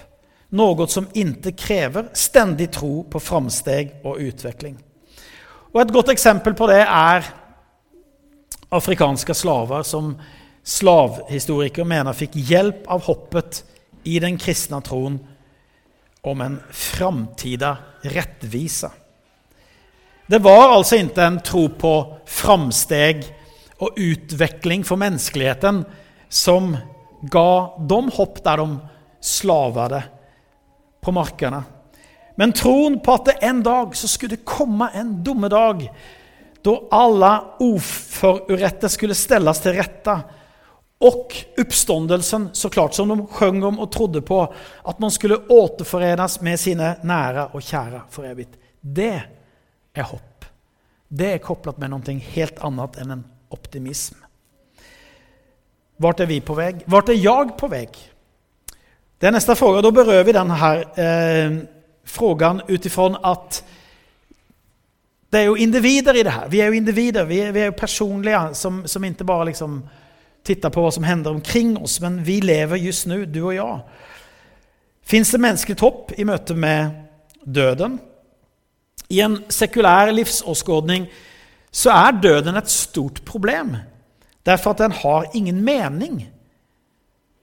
något 0.55 0.91
som 0.91 1.09
ikke 1.15 1.53
krever 1.59 2.11
stendig 2.15 2.71
tro 2.75 3.03
på 3.11 3.21
framsteg 3.21 3.97
og 4.07 4.21
utvikling. 4.23 4.77
Og 5.75 5.81
Et 5.83 5.93
godt 5.93 6.13
eksempel 6.15 6.55
på 6.55 6.69
det 6.71 6.85
er 6.87 7.27
afrikanske 8.71 9.35
slaver 9.35 9.83
som 9.83 10.15
slavhistorikere 10.65 11.85
mener 11.85 12.17
fikk 12.17 12.39
hjelp 12.39 12.87
av 12.89 13.03
hoppet 13.09 13.65
i 14.07 14.21
den 14.23 14.39
kristne 14.39 14.81
troen 14.85 15.19
om 16.25 16.41
en 16.41 16.61
framtida 16.71 17.77
rettvise. 18.15 18.89
Det 20.27 20.41
var 20.41 20.73
altså 20.73 21.03
ikke 21.03 21.27
en 21.27 21.43
tro 21.45 21.67
på 21.69 21.95
framsteg 22.31 23.27
og 23.83 23.99
utvikling 24.01 24.87
for 24.87 25.01
menneskeligheten 25.01 25.83
som 26.33 26.77
ga 27.31 27.51
dem 27.91 28.09
hopp 28.15 28.41
der 28.45 28.63
de 28.63 28.79
slavade 29.25 30.01
på 31.05 31.13
markene. 31.13 31.63
Men 32.41 32.53
troen 32.57 32.99
på 33.05 33.15
at 33.15 33.29
det 33.29 33.37
en 33.47 33.63
dag 33.63 33.95
så 33.97 34.09
skulle 34.11 34.43
komme 34.43 34.89
en 34.95 35.17
dommedag 35.25 35.89
da 36.65 36.83
alle 36.91 37.41
oförrätter 37.61 38.89
skulle 38.89 39.15
ställas 39.15 39.61
til 39.61 39.77
rette 39.77 40.15
og 41.05 41.35
oppståndelsen, 41.61 42.49
så 42.53 42.71
klart 42.71 42.95
som 42.95 43.09
de 43.09 43.27
sjöng 43.27 43.63
om 43.65 43.79
og 43.79 43.91
trodde 43.93 44.23
på 44.25 44.39
at 44.85 44.99
man 44.99 45.11
skulle 45.11 45.37
återförenas 45.37 46.41
med 46.41 46.61
sine 46.61 46.95
nære 47.05 47.51
og 47.53 47.61
kjære 47.61 48.01
for 48.09 48.25
evigt. 48.25 48.57
Det 48.81 49.21
er 49.95 50.09
hopp. 50.09 50.47
Det 51.09 51.35
er 51.35 51.45
kopplat 51.45 51.79
med 51.79 51.93
noe 51.93 52.17
helt 52.33 52.65
annet 52.65 52.97
enn 53.03 53.13
en 53.19 53.27
optimism. 53.53 54.17
Vart 56.01 56.25
er 56.25 56.27
vi 56.33 56.41
på 56.41 56.57
väg? 56.57 56.87
Vart 56.91 57.13
er 57.13 57.21
jeg 57.21 57.53
på 57.61 57.69
väg? 57.69 58.01
Det 59.25 59.29
är 59.29 59.33
nästa 59.33 59.55
fråga. 59.55 59.83
Då 59.83 59.91
berör 59.91 60.25
vi 60.25 60.33
den 60.33 60.51
här 60.51 60.79
eh, 61.01 61.59
frågan 62.05 62.63
utifrån 62.69 63.17
att 63.23 63.65
det 65.31 65.39
er 65.39 65.45
jo 65.45 65.57
individer 65.57 66.17
i 66.17 66.23
det 66.23 66.31
her. 66.31 66.49
Vi 66.49 66.61
er 66.61 66.67
jo 66.67 66.73
individer, 66.73 67.25
vi 67.25 67.39
er, 67.39 67.53
vi 67.53 67.61
er 67.61 67.71
jo 67.71 67.73
personlige 67.73 68.55
som, 68.55 68.83
som 68.87 69.05
ikke 69.05 69.25
bare 69.25 69.47
liksom 69.49 69.79
tittar 70.45 70.71
på 70.71 70.85
hva 70.85 70.91
som 70.93 71.09
hender 71.09 71.31
omkring 71.31 71.73
oss, 71.79 72.01
men 72.01 72.21
vi 72.27 72.37
lever 72.41 72.77
just 72.77 73.07
nu, 73.07 73.25
du 73.25 73.41
og 73.47 73.55
jeg. 73.55 73.81
Finns 75.03 75.33
det 75.33 75.41
menneskelig 75.41 75.79
topp 75.81 76.13
i 76.19 76.29
møte 76.29 76.55
med 76.55 76.93
døden? 77.47 77.97
I 79.09 79.25
en 79.25 79.41
sekulær 79.49 80.13
livsåskådning 80.13 81.09
så 81.73 81.97
er 81.97 82.21
døden 82.21 82.61
et 82.61 82.69
stort 82.69 83.25
problem. 83.25 83.77
Derfor 84.45 84.77
at 84.77 84.85
den 84.85 84.93
har 84.93 85.31
ingen 85.33 85.65
mening. 85.65 86.27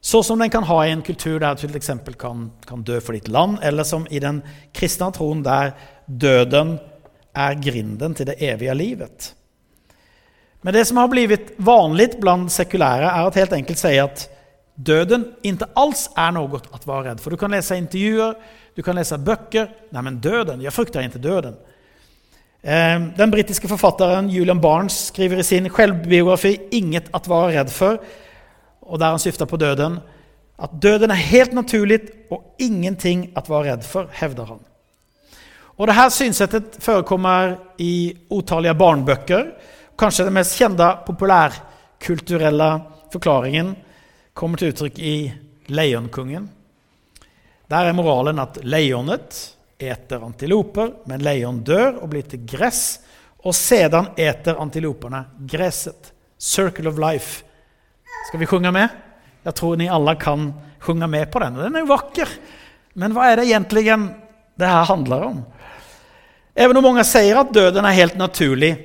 Så 0.01 0.24
som 0.25 0.39
den 0.41 0.50
kan 0.50 0.65
ha 0.65 0.79
i 0.86 0.91
en 0.91 1.03
kultur 1.05 1.39
der 1.39 1.55
du 1.55 1.67
f.eks. 1.67 1.91
kan, 2.17 2.48
kan 2.65 2.84
dø 2.84 3.00
for 3.00 3.13
ditt 3.13 3.29
land, 3.29 3.60
eller 3.62 3.86
som 3.86 4.08
i 4.10 4.20
den 4.20 4.41
kristne 4.74 5.12
troen 5.13 5.43
der 5.46 5.75
døden 6.08 6.79
er 7.38 7.60
grinden 7.62 8.15
til 8.17 8.27
det 8.27 8.39
evige 8.41 8.74
livet. 8.75 9.34
Men 10.62 10.74
det 10.74 10.88
som 10.88 10.98
har 10.98 11.10
blivit 11.10 11.53
vanlig 11.58 12.15
blant 12.22 12.51
sekulære, 12.53 13.10
er 13.10 13.27
at 13.27 13.38
helt 13.39 13.53
enkelt 13.58 13.81
si 13.81 13.93
at 14.01 14.25
døden 14.75 15.25
ikke 15.46 15.70
alls 15.77 16.08
er 16.17 16.34
noe 16.34 16.50
å 16.50 16.81
være 16.86 17.12
redd 17.12 17.22
for. 17.22 17.34
Du 17.34 17.38
kan 17.38 17.53
lese 17.53 17.77
intervjuer, 17.77 18.36
du 18.75 18.81
kan 18.86 18.98
lese 18.98 19.20
bøker. 19.22 19.70
Nej 19.91 20.05
men 20.05 20.20
døden 20.22 20.62
Jeg 20.62 20.74
frykter 20.74 21.05
ikke 21.05 21.22
döden. 21.22 21.55
Ehm, 22.62 23.12
den 23.17 23.31
britiske 23.31 23.67
forfatteren 23.67 24.29
Julian 24.29 24.62
Barnes 24.62 25.08
skriver 25.10 25.41
i 25.41 25.43
sin 25.43 25.70
selvbiografi 25.70 26.60
Inget 26.77 27.10
å 27.10 27.22
være 27.25 27.55
redd 27.58 27.72
för, 27.74 27.98
och 28.81 29.00
der 29.00 29.13
han 29.13 29.19
skifta 29.19 29.45
på 29.45 29.57
døden, 29.57 30.00
at 30.61 30.73
døden 30.81 31.11
er 31.11 31.15
helt 31.31 31.53
naturlig 31.53 32.00
og 32.29 32.55
ingenting 32.59 33.31
at 33.38 33.50
være 33.50 33.71
redd 33.71 33.85
for, 33.88 34.09
hevder 34.13 34.45
han. 34.45 34.59
Og 35.77 35.88
det 35.88 35.95
her 35.97 36.09
synsettet 36.13 36.75
forekommer 36.83 37.55
i 37.81 38.13
utallige 38.29 38.75
barnebøker. 38.77 39.47
Kanskje 39.97 40.27
den 40.27 40.35
mest 40.38 40.57
kjente 40.59 40.85
populærkulturelle 41.07 42.69
forklaringen 43.13 43.73
kommer 44.38 44.61
til 44.61 44.73
uttrykk 44.73 45.00
i 45.00 45.15
Leonkongen. 45.73 46.50
Der 47.71 47.88
er 47.88 47.95
moralen 47.95 48.39
at 48.43 48.59
lejonet 48.67 49.38
eter 49.81 50.21
antiloper, 50.25 50.91
men 51.09 51.23
lejon 51.23 51.63
dør 51.65 52.01
og 52.03 52.11
blir 52.11 52.27
til 52.29 52.43
gress, 52.45 53.00
og 53.41 53.55
sedan 53.57 54.11
eter 54.19 54.59
antilopene 54.61 55.23
gresset. 55.50 56.11
Circle 56.38 56.89
of 56.91 57.00
life. 57.01 57.45
Skal 58.27 58.41
vi 58.41 58.49
synge 58.49 58.71
med? 58.75 58.99
Jeg 59.45 59.57
tror 59.57 59.79
ni 59.79 59.89
alle 59.89 60.15
kan 60.21 60.51
synge 60.85 61.07
med 61.09 61.31
på 61.31 61.41
den. 61.41 61.57
Den 61.61 61.75
er 61.75 61.85
jo 61.85 61.91
vakker. 61.93 62.29
Men 63.01 63.15
hva 63.15 63.31
er 63.31 63.41
det 63.41 63.49
egentlig 63.49 63.87
det 64.59 64.69
her 64.69 64.87
handler 64.89 65.27
om? 65.31 65.43
Even 66.55 66.77
om 66.77 66.89
mange 66.89 67.03
sier 67.07 67.39
at 67.39 67.53
døden 67.55 67.85
er 67.87 67.95
helt 67.97 68.17
naturlig 68.19 68.75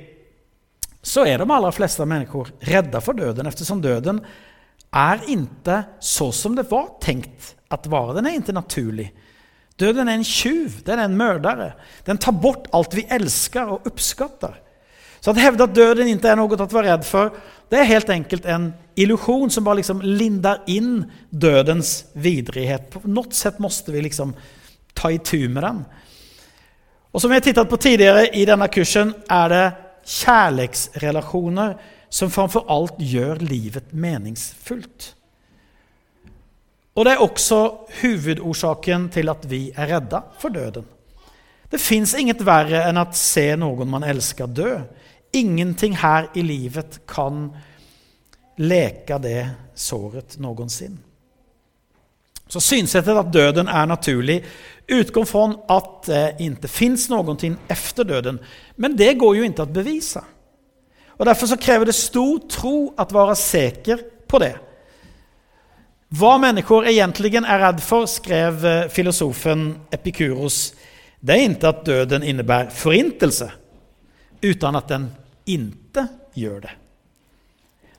så 1.07 1.23
er 1.23 1.39
de 1.39 1.47
aller 1.47 1.75
fleste 1.75 2.05
mennesker 2.07 2.49
redda 2.67 2.99
for 3.03 3.15
døden, 3.15 3.47
eftersom 3.47 3.81
døden 3.83 4.19
er 4.91 5.23
inte 5.31 5.81
så 6.03 6.31
som 6.35 6.55
det 6.57 6.67
var 6.71 6.97
tenkt 7.03 7.53
at 7.71 7.87
vara. 7.87 8.15
Den 8.17 8.27
er 8.27 8.35
inte 8.35 8.55
naturlig. 8.55 9.07
Døden 9.79 10.09
er 10.09 10.17
en 10.17 10.27
tjuv, 10.27 10.81
den 10.83 10.99
er 10.99 11.07
en 11.07 11.17
mørdere. 11.19 11.71
Den 12.07 12.19
tar 12.19 12.35
bort 12.35 12.67
alt 12.75 12.95
vi 12.97 13.05
elsker 13.13 13.75
og 13.75 13.87
uppskattar. 13.87 14.57
Så 15.19 15.31
att 15.31 15.37
hävda 15.37 15.63
att 15.63 15.75
döden 15.75 16.07
inte 16.07 16.29
är 16.29 16.35
något 16.35 16.59
att 16.59 16.73
vara 16.73 16.85
rädd 16.85 17.05
för, 17.05 17.31
det 17.69 17.75
är 17.75 17.83
helt 17.83 18.09
enkelt 18.09 18.45
en 18.45 18.73
illusion 18.95 19.49
som 19.49 19.63
bara 19.63 19.75
liksom 19.75 20.01
lindar 20.01 20.61
in 20.67 21.11
dödens 21.29 22.05
vidrighet. 22.13 22.89
På 22.89 23.07
något 23.07 23.33
sätt 23.33 23.59
måste 23.59 23.91
vi 23.91 24.01
liksom 24.01 24.33
ta 24.93 25.11
itu 25.11 25.49
med 25.49 25.63
den. 25.63 25.85
Och 27.11 27.21
som 27.21 27.29
vi 27.29 27.35
har 27.35 27.41
tittat 27.41 27.69
på 27.69 27.77
tidigare 27.77 28.27
i 28.27 28.45
denna 28.45 28.67
kursen 28.67 29.13
är 29.27 29.49
det 29.49 29.71
kärleksrelationer 30.05 31.77
som 32.09 32.31
framfor 32.31 32.65
alt 32.67 32.93
gjør 32.97 33.35
livet 33.35 33.93
meningsfullt. 33.93 35.13
Og 36.95 37.05
det 37.05 37.13
er 37.13 37.21
også 37.21 37.57
hovedårsaken 38.01 39.09
til 39.13 39.29
at 39.29 39.43
vi 39.49 39.67
er 39.75 39.91
redda 39.91 40.23
for 40.41 40.49
døden. 40.49 40.85
Det 41.69 41.81
fins 41.81 42.15
inget 42.15 42.41
verre 42.47 42.85
enn 42.87 42.99
å 43.01 43.07
se 43.15 43.49
noen 43.59 43.89
man 43.91 44.05
elsker, 44.07 44.47
dø. 44.47 44.77
Ingenting 45.35 45.97
her 45.99 46.29
i 46.35 46.43
livet 46.45 47.01
kan 47.09 47.49
leke 48.57 49.19
det 49.21 49.41
såret 49.75 50.37
noensinne. 50.39 51.03
Så 52.47 52.61
synsättet 52.61 53.17
att 53.17 53.33
døden 53.33 53.67
er 53.67 53.85
naturlig 53.85 54.45
utgår 54.87 55.25
fra 55.25 55.55
at 55.67 56.03
det 56.05 56.35
inte 56.39 56.67
finns 56.67 57.09
någonting 57.09 57.57
efter 57.67 58.03
døden. 58.03 58.39
Men 58.75 58.95
det 58.95 59.13
går 59.13 59.35
jo 59.35 59.43
ikke 59.43 59.61
att 59.61 59.73
bevisa. 59.73 60.23
Och 61.07 61.25
därför 61.25 61.47
så 61.47 61.57
kräver 61.57 61.85
det 61.85 61.93
stor 61.93 62.39
tro 62.39 62.93
att 62.97 63.11
være 63.11 63.35
sikker 63.35 63.99
på 64.27 64.39
det. 64.39 64.55
Hva 66.07 66.37
mennesker 66.39 66.87
egentlig 66.87 67.33
er 67.35 67.59
redd 67.59 67.81
for, 67.83 68.05
skrev 68.07 68.65
eh, 68.65 68.85
filosofen 68.87 69.73
Epikuros, 69.91 70.71
det 71.19 71.33
er 71.33 71.47
ikke 71.49 71.71
at 71.71 71.85
døden 71.85 72.23
innebærer 72.23 72.73
forintelse, 72.73 73.49
utan 74.45 74.77
at 74.77 74.91
den 74.91 75.07
ikke 75.49 76.05
gjør 76.37 76.59
det. 76.67 76.75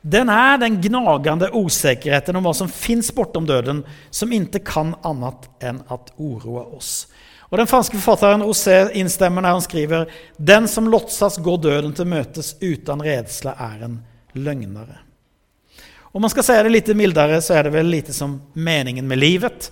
Den 0.09 0.31
er 0.31 0.61
den 0.63 0.79
gnagende 0.81 1.51
usikkerheten 1.53 2.39
om 2.39 2.47
hva 2.47 2.53
som 2.55 2.71
fins 2.71 3.11
bortom 3.13 3.49
døden, 3.49 3.83
som 4.15 4.33
ikke 4.33 4.63
kan 4.65 4.95
annet 5.07 5.49
enn 5.61 5.83
at 5.91 6.13
oroa 6.17 6.69
oss. 6.79 7.09
Og 7.49 7.59
den 7.59 7.69
franske 7.69 7.97
forfatteren 7.97 8.45
Rosé 8.45 8.91
innstemmer 9.01 9.43
når 9.43 9.57
han 9.57 9.65
skriver 9.65 10.11
Den 10.37 10.69
som 10.69 10.89
låtsas 10.93 11.39
går 11.41 11.63
døden 11.65 11.95
til 11.97 12.09
møtes 12.09 12.55
utan 12.61 13.03
redsle, 13.03 13.55
er 13.57 13.85
en 13.89 14.01
løgnere. 14.37 15.01
Om 16.13 16.25
man 16.25 16.33
skal 16.33 16.45
si 16.45 16.57
det 16.65 16.73
litt 16.73 16.93
mildere, 16.97 17.41
så 17.45 17.57
er 17.57 17.67
det 17.67 17.75
vel 17.75 17.91
lite 17.91 18.15
som 18.17 18.39
meningen 18.55 19.09
med 19.09 19.21
livet. 19.21 19.71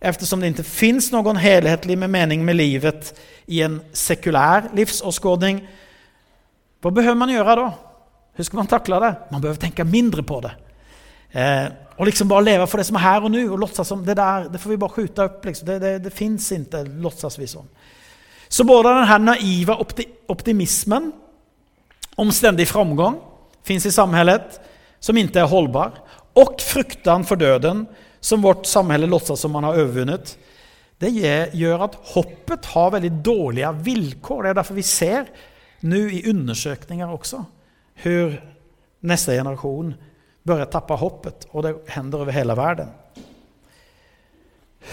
Eftersom 0.00 0.40
det 0.40 0.46
inte 0.46 0.64
finns 0.64 1.12
någon 1.12 1.36
helhetlig 1.36 1.98
med 1.98 2.10
mening 2.10 2.44
med 2.44 2.56
livet 2.56 3.20
i 3.46 3.62
en 3.62 3.80
sekulär 3.92 4.64
livsåskådning, 4.74 5.68
vad 6.80 6.92
behöver 6.92 7.14
man 7.14 7.30
göra 7.30 7.56
då? 7.56 7.72
Hur 8.34 8.44
ska 8.44 8.56
man 8.56 8.66
tackla 8.66 9.00
det? 9.00 9.14
Man 9.30 9.40
behöver 9.40 9.60
tänka 9.60 9.84
mindre 9.84 10.22
på 10.22 10.40
det. 10.40 10.52
Eh, 11.40 11.72
och 11.96 12.06
liksom 12.06 12.28
bara 12.28 12.40
leva 12.40 12.66
för 12.66 12.78
det 12.78 12.84
som 12.84 12.96
är 12.96 13.00
här 13.00 13.24
och 13.24 13.30
nu 13.30 13.50
och 13.50 13.58
låtsas 13.58 13.88
som 13.88 14.06
det 14.06 14.14
där, 14.14 14.48
det 14.48 14.58
får 14.58 14.70
vi 14.70 14.76
bara 14.76 14.90
skjuta 14.90 15.24
upp. 15.24 15.44
Liksom. 15.44 15.68
Det, 15.68 15.78
det, 15.78 15.98
det, 15.98 16.10
finns 16.10 16.52
inte, 16.52 16.84
låtsas 16.84 17.38
vi 17.38 17.46
som. 17.46 17.68
Så 18.48 18.64
både 18.64 18.88
den 18.88 19.04
här 19.04 19.18
naiva 19.18 19.86
optimismen 20.26 21.12
om 22.14 22.32
ständig 22.32 22.68
framgång 22.68 23.20
finns 23.62 23.86
i 23.86 23.92
samhället, 23.92 24.60
som 25.00 25.16
inte 25.16 25.40
är 25.40 25.44
hållbar, 25.44 25.92
och 26.32 26.60
fruktan 26.60 27.24
för 27.24 27.36
döden, 27.36 27.86
som 28.28 28.42
vårt 28.44 28.66
samhälle 28.66 29.06
låtsas 29.06 29.40
som 29.40 29.52
man 29.52 29.64
har 29.64 29.74
övervunnit, 29.80 30.36
det 30.98 31.10
gjør 31.54 31.84
at 31.86 31.96
hoppet 32.12 32.66
har 32.74 32.90
veldig 32.90 33.10
dårlige 33.24 33.70
villkor. 33.86 34.42
Det 34.42 34.50
er 34.50 34.58
derfor 34.58 34.76
vi 34.76 34.84
ser 34.86 35.28
nu 35.80 36.00
i 36.10 36.24
undersøkninger 36.28 37.08
også, 37.08 37.44
hur 38.02 38.34
neste 39.06 39.36
generasjon 39.38 39.94
bør 40.48 40.64
tappa 40.68 40.96
hoppet 40.98 41.46
og 41.52 41.64
det 41.64 41.76
hender 41.94 42.24
over 42.24 42.34
hele 42.34 42.56
verden. 42.58 42.90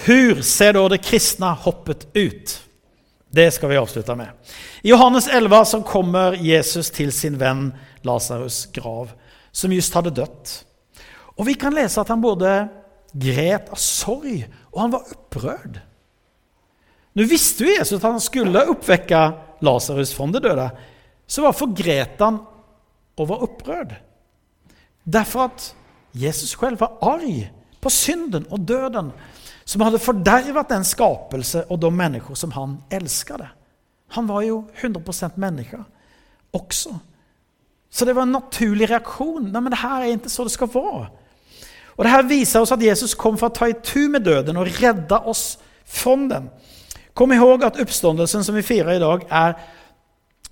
Hur 0.05 0.41
ser 0.45 0.75
da 0.75 0.85
det 0.91 1.01
kristne 1.05 1.51
hoppet 1.65 2.07
ut? 2.13 2.55
Det 3.35 3.49
skal 3.51 3.69
vi 3.69 3.81
avsluta 3.81 4.15
med. 4.15 4.31
I 4.81 4.93
Johannes 4.93 5.27
11 5.27 5.65
så 5.65 5.81
kommer 5.83 6.37
Jesus 6.39 6.91
til 6.93 7.11
sin 7.11 7.39
venn 7.39 7.71
Lazarus 8.05 8.65
grav, 8.71 9.11
som 9.51 9.73
just 9.73 9.93
hadde 9.97 10.13
dødd. 10.15 10.53
Og 11.35 11.47
vi 11.49 11.57
kan 11.59 11.73
lese 11.75 11.99
at 11.99 12.11
han 12.13 12.23
både 12.23 12.67
grät 13.15 13.69
av 13.71 13.79
sorg 13.79 14.43
og 14.73 14.81
han 14.81 14.93
var 14.93 15.11
opprørt. 15.15 15.79
Nå 17.15 17.23
visste 17.29 17.63
jo 17.63 17.75
Jesus 17.77 17.97
at 18.01 18.09
han 18.09 18.23
skulle 18.23 18.65
oppvekke 18.71 19.21
Lazarus 19.63 20.11
fra 20.15 20.27
de 20.33 20.41
døde. 20.43 20.67
Så 21.27 21.41
hvorfor 21.41 21.71
gret 21.75 22.19
han 22.19 22.41
og 23.15 23.29
var 23.29 23.45
opprørt? 23.47 23.95
Derfor 25.05 25.47
at 25.47 25.69
Jesus 26.15 26.55
selv 26.55 26.79
var 26.81 26.97
arg 27.01 27.47
på 27.81 27.91
synden 27.93 28.47
og 28.51 28.67
døden, 28.67 29.11
som 29.65 29.81
hadde 29.81 30.01
fordervet 30.01 30.69
den 30.69 30.83
skapelse 30.85 31.65
og 31.69 31.79
de 31.81 31.91
mennesker 31.91 32.37
som 32.37 32.51
han 32.51 32.77
elsket. 32.93 33.45
Han 34.13 34.27
var 34.27 34.41
jo 34.41 34.65
100% 34.81 35.39
også. 35.39 35.83
också. 36.51 36.99
Så 37.89 38.05
det 38.05 38.13
var 38.13 38.21
en 38.21 38.31
naturlig 38.31 38.89
reaktion. 38.89 39.51
Nei, 39.51 39.61
men 39.61 39.71
det 39.71 39.79
her 39.79 40.01
er 40.01 40.15
ikke 40.15 40.29
så 40.29 40.43
det 40.43 40.51
skal 40.51 40.67
vara. 40.67 41.09
Och 41.95 42.03
Det 42.03 42.09
her 42.09 42.23
viser 42.23 42.61
oss 42.61 42.71
at 42.71 42.83
Jesus 42.83 43.13
kom 43.15 43.37
for 43.37 43.47
å 43.47 43.55
ta 43.55 43.69
i 43.69 43.77
tu 43.83 44.07
med 44.11 44.25
døden 44.25 44.57
og 44.57 44.67
redde 44.81 45.19
oss 45.25 45.57
fra 45.85 46.15
den. 46.15 46.49
Kom 47.15 47.31
ihåg 47.31 47.63
at 47.63 47.79
oppståndelsen 47.79 48.43
som 48.43 48.55
vi 48.55 48.65
feirer 48.65 48.97
i 48.97 48.99
dag, 49.03 49.23
er 49.31 49.55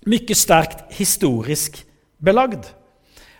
mye 0.08 0.36
sterkt 0.36 0.86
historisk 0.96 1.82
belagd. 2.24 2.70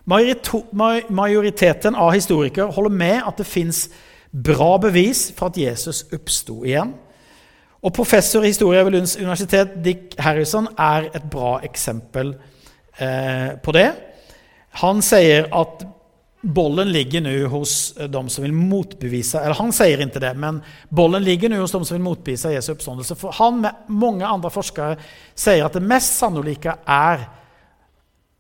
Majoriteten 0.06 1.96
av 1.96 2.12
historikere 2.12 2.72
holder 2.76 2.92
med 2.92 3.22
at 3.24 3.40
det 3.40 3.48
fins 3.48 3.86
bra 4.34 4.76
bevis 4.78 5.30
for 5.38 5.48
at 5.48 5.58
Jesus 5.58 6.04
oppsto 6.12 6.64
igjen. 6.66 6.92
Og 7.84 7.94
professor 7.96 8.44
i 8.44 8.52
historie 8.52 8.84
ved 8.84 8.92
Lunds 8.96 9.16
universitet, 9.20 9.78
Dick 9.84 10.16
Harrison, 10.20 10.68
er 10.80 11.10
et 11.16 11.24
bra 11.32 11.58
eksempel 11.64 12.34
eh, 13.00 13.56
på 13.64 13.72
det. 13.76 13.92
Han 14.84 15.02
sier 15.02 15.48
att 15.52 15.84
bollen 16.44 16.92
ligger 16.92 17.22
nu 17.22 17.46
hos 17.46 17.94
de 18.10 18.30
som 18.30 18.42
vill 18.42 18.54
motbevisa, 18.54 19.44
eller 19.44 19.56
han 19.56 19.74
säger 19.74 20.02
inte 20.02 20.20
det, 20.20 20.34
men 20.34 20.62
bollen 20.90 21.24
ligger 21.24 21.50
nu 21.50 21.60
hos 21.60 21.72
de 21.72 21.86
som 21.86 21.96
vill 21.96 22.04
motbevisa 22.04 22.52
Jesu 22.52 22.72
uppståndelse. 22.72 23.16
För 23.16 23.32
han 23.32 23.62
med 23.62 23.76
många 23.88 24.28
andra 24.28 24.50
forskare 24.50 24.98
säger 25.36 25.66
att 25.66 25.74
det 25.74 25.80
mest 25.80 26.18
sannolika 26.18 26.78
är 26.86 27.30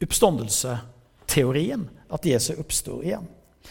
uppståndelseteorin, 0.01 1.89
att 2.09 2.25
Jesus 2.25 2.55
uppstår 2.55 3.03
igen. 3.03 3.27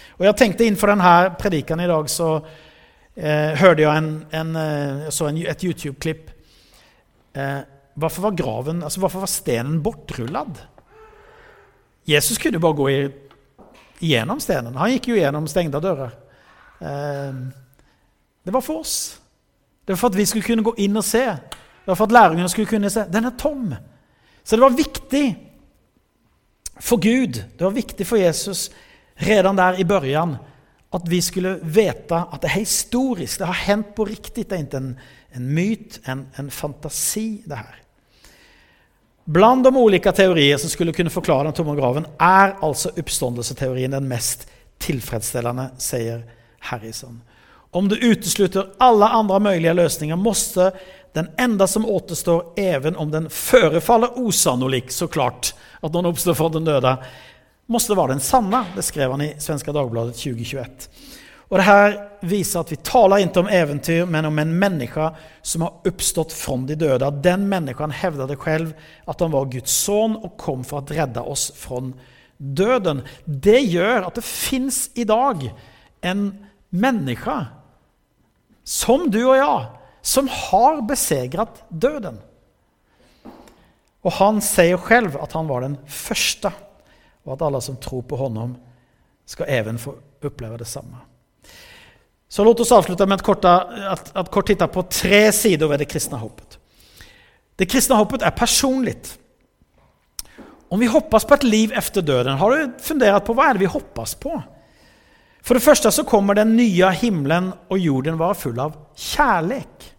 Och 0.09 0.27
jag 0.27 0.37
tänkte 0.37 0.65
inför 0.65 0.87
den 0.87 1.01
här 1.01 1.31
predikan 1.31 1.81
idag 1.81 2.11
så 2.11 2.47
eh, 3.15 3.51
hörde 3.51 3.83
jag 3.83 3.97
en, 3.97 4.27
en, 4.31 4.57
eh, 4.57 5.09
så 5.09 5.27
en, 5.27 5.47
ett 5.47 5.65
Youtube-klipp. 5.65 6.31
Eh, 7.33 7.59
varför 7.95 8.23
var 8.23 8.31
graven, 8.31 8.83
alltså 8.83 9.01
varför 9.01 9.19
var 9.19 9.27
stenen 9.27 9.83
bortrullad? 9.83 10.59
Jesus 12.05 12.39
kunde 12.39 12.59
bara 12.59 12.73
gå 12.73 12.91
i, 12.91 13.11
igenom 14.03 14.41
stenen. 14.41 14.77
Han 14.77 14.93
gikk 14.95 15.09
jo 15.13 15.17
gjennom 15.19 15.49
stengte 15.49 15.81
dörrar. 15.81 16.13
Eh, 16.81 17.33
det 18.43 18.55
var 18.55 18.61
for 18.61 18.83
oss. 18.83 19.21
Det 19.85 19.95
var 19.95 20.03
for 20.03 20.13
at 20.13 20.19
vi 20.19 20.27
skulle 20.27 20.47
kunne 20.47 20.67
gå 20.67 20.75
inn 20.83 20.97
og 20.99 21.07
se. 21.07 21.25
Det 21.25 21.91
var 21.91 21.99
for 21.99 22.11
at 22.11 22.15
lärjungarna 22.15 22.49
skulle 22.49 22.71
kunne 22.71 22.91
se. 22.91 23.07
Den 23.11 23.27
er 23.31 23.39
tom. 23.39 23.75
Så 24.45 24.57
det 24.57 24.63
var 24.63 24.79
viktig 24.79 25.27
for 26.81 26.97
Gud, 26.97 27.43
det 27.59 27.65
var 27.65 27.71
viktig 27.71 28.07
for 28.07 28.19
Jesus 28.19 28.71
redan 29.23 29.57
der 29.57 29.79
i 29.79 29.85
børjan 29.85 30.37
at 30.93 31.07
vi 31.09 31.21
skulle 31.25 31.57
veta 31.63 32.25
at 32.33 32.43
det 32.43 32.51
er 32.51 32.61
historisk. 32.61 33.39
det 33.39 33.47
har 33.47 33.65
hendt 33.67 33.95
på 33.95 34.05
riktig. 34.05 34.49
det 34.51 34.57
er 34.57 34.65
ikke 34.65 34.77
en, 34.77 34.99
en 35.35 35.47
myt, 35.55 36.01
en, 36.09 36.27
en 36.39 36.51
fantasi 36.51 37.43
det 37.47 37.57
här. 37.57 37.83
Bland 39.25 39.65
de 39.65 39.77
olika 39.77 40.13
teorier 40.13 40.57
som 40.57 40.71
skulle 40.71 40.93
kunna 40.93 41.11
förklara 41.11 41.45
den 41.45 41.53
tomma 41.53 41.75
graven 41.75 42.07
är 42.19 42.57
alltså 42.61 42.89
uppståndelseteorin 42.97 43.91
den 43.91 44.09
mest 44.09 44.49
tillfredsställande, 44.79 45.71
säger 45.79 46.23
Harrison. 46.59 47.21
Om 47.71 47.89
du 47.89 47.97
utesluter 47.97 48.67
alla 48.79 49.09
andra 49.09 49.39
möjliga 49.39 49.73
lösningar 49.73 50.17
måste 50.17 50.73
den 51.13 51.29
enda 51.37 51.67
som 51.67 51.87
återstår, 51.87 52.45
även 52.57 52.97
om 52.97 53.11
den 53.11 53.31
förefaller 53.31 54.19
osannolik 54.19 54.91
såklart, 54.91 55.55
att 55.81 55.93
någon 55.93 56.07
uppstår 56.07 56.35
från 56.35 56.53
den 56.53 56.65
döda, 56.65 56.99
måste 57.67 57.95
vara 57.95 58.07
den 58.07 58.21
sanna, 58.21 58.67
det 58.77 58.83
skrev 58.83 59.11
han 59.11 59.21
i 59.21 59.35
Svenska 59.39 59.73
Dagbladet 59.73 60.15
2021. 60.15 60.91
Och 61.53 61.59
det 61.59 61.65
här 61.65 62.09
visar 62.21 62.61
att 62.61 62.73
vi 62.73 62.77
talar 62.77 63.19
inte 63.19 63.41
om 63.41 63.47
äventyr, 63.47 64.07
men 64.07 64.25
om 64.25 64.39
en 64.39 64.59
människa 64.59 65.15
som 65.43 65.63
har 65.63 65.75
uppstått 65.85 66.33
från 66.33 66.67
de 66.67 66.75
döda. 66.75 67.11
Den 67.11 67.49
människan 67.49 67.91
hävdade 67.91 68.37
själv 68.37 68.73
att 69.05 69.21
han 69.21 69.31
var 69.31 69.45
Guds 69.45 69.73
son 69.73 70.17
och 70.17 70.37
kom 70.37 70.65
för 70.65 70.79
att 70.79 70.91
rädda 70.91 71.23
oss 71.23 71.53
från 71.53 72.01
döden. 72.37 73.03
Det 73.25 73.59
gör 73.59 74.03
att 74.03 74.15
det 74.15 74.25
finns 74.25 74.91
idag 74.95 75.55
en 76.01 76.47
människa, 76.69 77.47
som 78.65 79.11
du 79.11 79.25
och 79.25 79.37
jag, 79.37 79.67
som 80.01 80.29
har 80.51 80.83
besegrat 80.83 81.65
döden. 81.69 82.19
Och 84.01 84.13
han 84.13 84.43
säger 84.43 84.77
själv 84.77 85.17
att 85.17 85.33
han 85.33 85.47
var 85.47 85.61
den 85.61 85.77
första 85.87 86.53
och 87.23 87.33
att 87.33 87.43
alla 87.43 87.61
som 87.61 87.77
tror 87.77 88.03
på 88.03 88.17
honom 88.17 88.57
ska 89.25 89.45
även 89.45 89.79
få 89.79 89.95
uppleva 90.21 90.57
detsamma. 90.57 90.99
Så 92.33 92.45
låt 92.45 92.61
oss 92.61 92.73
avsluta 92.73 93.07
med 93.07 93.15
att, 93.15 93.23
korta, 93.23 93.61
att, 93.89 94.17
att 94.17 94.31
kort 94.31 94.47
titta 94.47 94.69
på 94.69 94.83
tre 94.83 95.33
sidor 95.33 95.69
ved 95.69 95.79
det 95.79 95.85
kristne 95.85 96.17
hoppet. 96.17 96.59
Det 97.57 97.67
kristne 97.69 97.99
hoppet 98.01 98.23
er 98.25 98.33
personligt. 98.33 99.19
Om 100.69 100.81
vi 100.81 100.89
hoppas 100.89 101.27
på 101.29 101.35
et 101.35 101.45
liv 101.45 101.73
efter 101.77 102.01
døden, 102.01 102.39
har 102.41 102.57
du 102.57 102.73
funderat 102.81 103.27
på 103.27 103.37
hva 103.37 103.51
er 103.51 103.59
det 103.59 103.67
vi 103.67 103.69
hoppas 103.75 104.15
på? 104.17 104.33
For 105.45 105.61
det 105.61 105.65
første 105.67 105.93
så 105.93 106.07
kommer 106.09 106.41
den 106.41 106.57
nye 106.57 106.89
himlen 107.03 107.53
og 107.69 107.85
jorden 107.85 108.17
være 108.17 108.41
full 108.47 108.65
av 108.65 108.81
kjærlighet. 108.97 109.93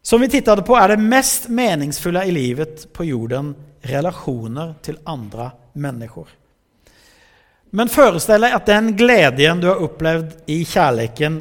Som 0.00 0.24
vi 0.24 0.32
tittade 0.32 0.64
på 0.64 0.80
er 0.80 0.94
det 0.94 1.02
mest 1.04 1.52
meningsfulle 1.52 2.24
i 2.24 2.32
livet 2.32 2.88
på 2.96 3.04
jorden 3.12 3.52
relationer 3.84 4.72
til 4.80 4.96
andre 5.04 5.50
människor. 5.76 6.39
Men 7.70 7.90
forestill 7.90 8.42
deg 8.42 8.54
at 8.56 8.66
den 8.66 8.94
gleden 8.98 9.60
du 9.62 9.68
har 9.70 9.82
opplevd 9.84 10.50
i 10.50 10.62
kjærligheten, 10.66 11.40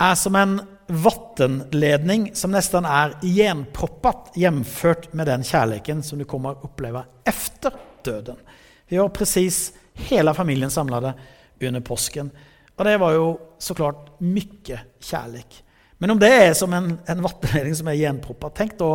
er 0.00 0.14
som 0.18 0.36
en 0.38 0.56
vattenledning 0.88 2.30
som 2.36 2.52
nesten 2.52 2.86
er 2.88 3.14
igenproppat 3.24 4.34
jevnført 4.40 5.12
med 5.16 5.28
den 5.30 5.44
kjærligheten 5.46 6.02
som 6.04 6.20
du 6.20 6.26
kommer 6.28 6.56
å 6.56 6.68
oppleve 6.68 7.04
efter 7.28 7.76
døden. 8.04 8.40
Vi 8.88 8.98
var 9.00 9.12
precis 9.14 9.70
hele 10.08 10.34
familien 10.34 10.72
samlade 10.72 11.14
under 11.62 11.80
påsken 11.80 12.30
Og 12.76 12.84
det 12.84 12.96
var 12.98 13.12
jo 13.14 13.26
så 13.58 13.74
klart 13.74 14.08
mye 14.18 14.80
kjærlighet. 14.98 15.60
Men 15.98 16.10
om 16.10 16.18
det 16.18 16.30
er 16.34 16.54
som 16.58 16.72
en, 16.74 16.96
en 17.06 17.22
vattenledning 17.22 17.76
som 17.78 17.88
er 17.88 18.00
igenproppad, 18.00 18.54
Tenk 18.54 18.74
da 18.80 18.88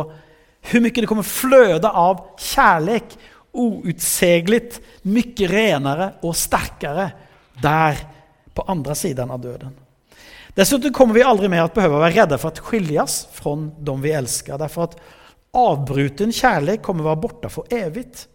hvor 0.60 0.82
mye 0.84 0.92
det 0.92 1.08
kommer 1.08 1.24
fløde 1.24 1.88
av 1.88 2.34
kärlek 2.36 3.14
outsägligt 3.52 4.80
mycket 5.02 5.50
renare 5.50 6.12
och 6.20 6.36
starkare 6.36 7.12
där 7.62 7.98
på 8.54 8.62
andra 8.62 8.94
sidan 8.94 9.30
av 9.30 9.40
døden. 9.40 9.76
Dessutom 10.54 10.92
kommer 10.92 11.14
vi 11.14 11.22
aldri 11.22 11.48
mer 11.48 11.62
att 11.62 11.74
behöva 11.74 11.98
vara 11.98 12.10
rädda 12.10 12.38
för 12.38 12.48
att 12.48 12.58
skiljas 12.58 13.28
från 13.32 13.74
de 13.78 14.02
vi 14.02 14.12
elsker. 14.12 14.58
därför 14.58 14.84
att 14.84 14.96
avbruten 15.50 16.32
kärlek 16.32 16.82
kommer 16.82 17.04
vara 17.04 17.16
borta 17.16 17.48
för 17.48 17.64
evigt. 17.70 18.28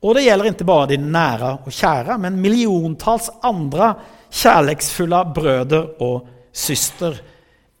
Och 0.00 0.14
det 0.14 0.22
gäller 0.22 0.44
inte 0.44 0.64
bara 0.64 0.86
de 0.86 0.96
nära 0.96 1.58
och 1.64 1.72
kära 1.72 2.18
men 2.18 2.40
miljontals 2.40 3.30
andra 3.42 3.94
kärleksfulla 4.30 5.24
bröder 5.24 6.02
och 6.02 6.26
syster 6.52 7.20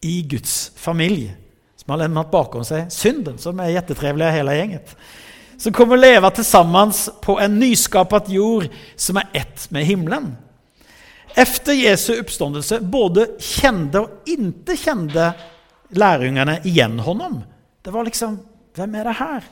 i 0.00 0.22
Guds 0.22 0.72
familj 0.76 1.36
som 1.76 1.90
har 1.90 1.98
lämnat 1.98 2.30
bakom 2.30 2.64
sig 2.64 2.90
synden 2.90 3.38
som 3.38 3.60
är 3.60 3.68
jättetrevliga 3.68 4.30
hela 4.30 4.54
gänget 4.54 4.96
som 5.64 5.72
kommer 5.72 5.96
leve 5.96 6.28
til 6.36 6.44
sammen 6.44 6.90
på 7.24 7.38
en 7.40 7.54
nyskapet 7.56 8.26
jord 8.28 8.66
som 9.00 9.16
er 9.16 9.30
ett 9.32 9.62
med 9.72 9.86
himmelen. 9.88 10.26
Efter 11.34 11.72
Jesu 11.72 12.10
oppståndelse 12.18 12.82
både 12.84 13.24
kjente 13.40 14.02
og 14.02 14.28
inte 14.28 14.76
kjente 14.76 15.30
lærjungene 15.96 16.58
igjen 16.68 16.98
honom. 17.00 17.38
Det 17.80 17.94
var 17.94 18.04
liksom, 18.04 18.36
Hvem 18.76 18.98
er 18.98 19.08
det 19.08 19.16
her? 19.16 19.46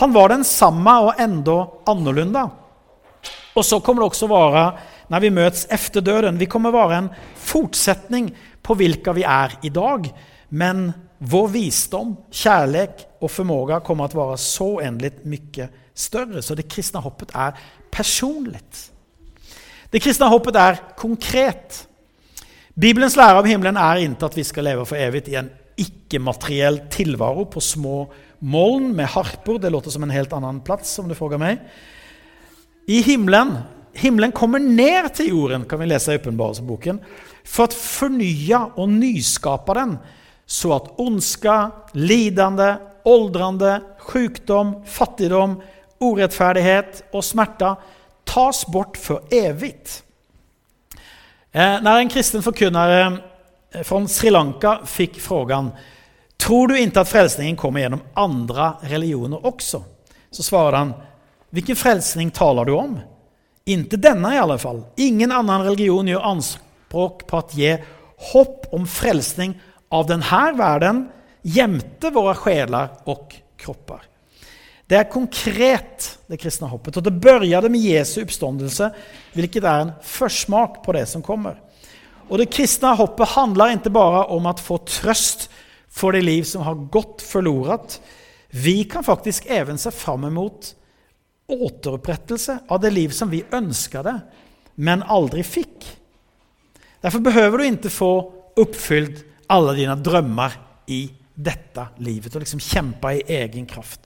Han 0.00 0.14
var 0.16 0.32
den 0.32 0.46
samme 0.48 0.96
og 1.04 1.20
enda 1.20 1.58
annorlunda. 1.92 2.46
Og 3.52 3.64
så 3.66 3.82
kommer 3.84 4.00
det 4.00 4.14
også 4.14 4.30
være, 4.32 4.64
når 5.12 5.26
vi 5.26 5.34
møtes 5.34 5.66
efter 5.68 6.00
døden, 6.00 6.40
Vi 6.40 6.46
kommer 6.46 6.72
være 6.72 6.98
en 6.98 7.10
fortsetning 7.36 8.32
på 8.62 8.74
hvilke 8.74 9.12
vi 9.12 9.28
er 9.28 9.58
i 9.62 9.68
dag. 9.68 10.08
Men 10.48 10.94
vår 11.18 11.48
visdom, 11.48 12.16
kärlek 12.32 13.09
och 13.20 13.30
förmåga 13.30 13.80
kommer 13.80 14.04
att 14.04 14.14
vara 14.14 14.36
så 14.36 14.66
oändligt 14.66 15.24
mycket 15.24 15.70
större. 15.94 16.42
Så 16.42 16.54
det 16.54 16.62
kristna 16.62 17.00
hoppet 17.00 17.28
är 17.34 17.58
personligt. 17.90 18.92
Det 19.90 20.00
kristna 20.00 20.26
hoppet 20.26 20.56
är 20.56 20.78
konkret. 20.96 21.88
Bibelens 22.74 23.16
lære 23.16 23.38
om 23.38 23.48
himmelen 23.48 23.76
er 23.76 24.00
ikke 24.00 24.24
at 24.24 24.36
vi 24.36 24.44
skal 24.46 24.64
leve 24.64 24.86
for 24.86 24.96
evig 24.96 25.28
i 25.28 25.36
en 25.36 25.50
ikke-materiell 25.80 26.78
tilvaro 26.92 27.44
på 27.50 27.60
små 27.60 28.06
moln 28.40 28.94
med 28.96 29.10
harper. 29.12 29.58
Det 29.58 29.70
låter 29.70 29.90
som 29.90 30.02
en 30.02 30.14
helt 30.14 30.32
annen 30.32 30.62
plass, 30.64 30.98
om 30.98 31.08
du 31.08 31.14
spør 31.14 31.38
meg. 31.40 31.60
I 32.88 33.02
himmelen 33.02 33.58
Himmelen 33.94 34.30
kommer 34.32 34.62
ned 34.62 35.08
til 35.18 35.32
jorden, 35.32 35.64
kan 35.66 35.80
vi 35.80 35.88
lese 35.90 36.14
i 36.14 36.18
Åpenbarelsesboken, 36.20 37.00
for 37.42 37.66
å 37.66 37.74
fornye 37.74 38.60
og 38.78 38.92
nyskape 38.92 39.74
den, 39.74 39.96
så 40.46 40.76
at 40.76 40.92
ondska, 41.02 41.56
lidende, 41.98 42.68
åldrande, 43.04 43.80
sykdom, 44.12 44.74
fattigdom, 44.86 45.58
urettferdighet 46.00 47.02
og 47.12 47.24
smerter 47.24 47.76
tas 48.28 48.64
bort 48.70 48.98
for 49.00 49.26
evig. 49.34 49.74
Når 51.52 51.96
en 51.98 52.10
kristen 52.12 52.44
forkynner 52.44 53.18
fra 53.82 54.00
Sri 54.08 54.30
Lanka 54.30 54.80
fikk 54.86 55.18
frågan 55.22 55.72
Tror 56.40 56.70
du 56.70 56.76
ikke 56.78 57.02
at 57.02 57.10
frelsningen 57.10 57.56
kommer 57.58 57.82
gjennom 57.82 58.04
andre 58.18 58.72
religioner 58.88 59.46
også, 59.46 59.82
Så 60.30 60.42
svarer 60.42 60.76
han 60.76 60.92
Vilken 61.50 61.76
frelsning 61.76 62.30
taler 62.30 62.64
du 62.64 62.72
om? 62.72 62.98
Inte 63.66 63.96
denne, 63.96 64.34
i 64.34 64.38
alle 64.38 64.58
fall. 64.58 64.84
Ingen 64.96 65.32
annen 65.32 65.62
religion 65.66 66.06
gjør 66.08 66.26
anspråk 66.30 67.26
på 67.26 67.38
å 67.38 67.48
gi 67.52 67.74
hopp 68.30 68.68
om 68.74 68.86
frelsning 68.86 69.56
av 69.90 70.06
denne 70.06 70.24
här 70.24 70.54
världen 70.54 71.08
jämte 71.42 72.10
våra 72.10 72.34
själar 72.34 72.88
och 73.04 73.34
kroppar. 73.56 74.02
Det 74.86 74.96
är 74.96 75.10
konkret, 75.10 76.18
det 76.26 76.36
kristna 76.36 76.66
hoppet. 76.66 76.96
Och 76.96 77.02
det 77.02 77.10
började 77.10 77.68
med 77.68 77.80
Jesu 77.80 78.22
uppståndelse, 78.22 78.94
vilket 79.32 79.64
är 79.64 79.80
en 79.80 79.92
försmak 80.02 80.84
på 80.84 80.92
det 80.92 81.06
som 81.06 81.22
kommer. 81.22 81.60
Och 82.28 82.38
det 82.38 82.46
kristna 82.46 82.94
hoppet 82.94 83.28
handlar 83.28 83.70
inte 83.70 83.90
bara 83.90 84.24
om 84.24 84.46
att 84.46 84.60
få 84.60 84.78
tröst 84.78 85.50
för 85.90 86.12
det 86.12 86.20
liv 86.20 86.42
som 86.42 86.62
har 86.62 86.74
gått 86.74 87.22
förlorat. 87.22 88.00
Vi 88.50 88.84
kan 88.84 89.04
faktiskt 89.04 89.46
även 89.46 89.78
se 89.78 89.90
fram 89.90 90.24
emot 90.24 90.74
återupprättelse 91.46 92.58
av 92.68 92.80
det 92.80 92.90
liv 92.90 93.08
som 93.08 93.30
vi 93.30 93.44
önskade, 93.50 94.20
men 94.74 95.02
aldrig 95.02 95.46
fick. 95.46 95.98
Därför 97.00 97.18
behöver 97.18 97.58
du 97.58 97.66
inte 97.66 97.90
få 97.90 98.32
uppfyllt 98.56 99.24
alla 99.46 99.72
dina 99.72 99.96
drömmar 99.96 100.52
i 100.86 101.10
detta 101.44 101.88
livet 101.98 102.34
och 102.34 102.40
liksom 102.40 102.60
kjempe 102.60 103.12
i 103.12 103.22
egen 103.26 103.66
kraft. 103.66 104.00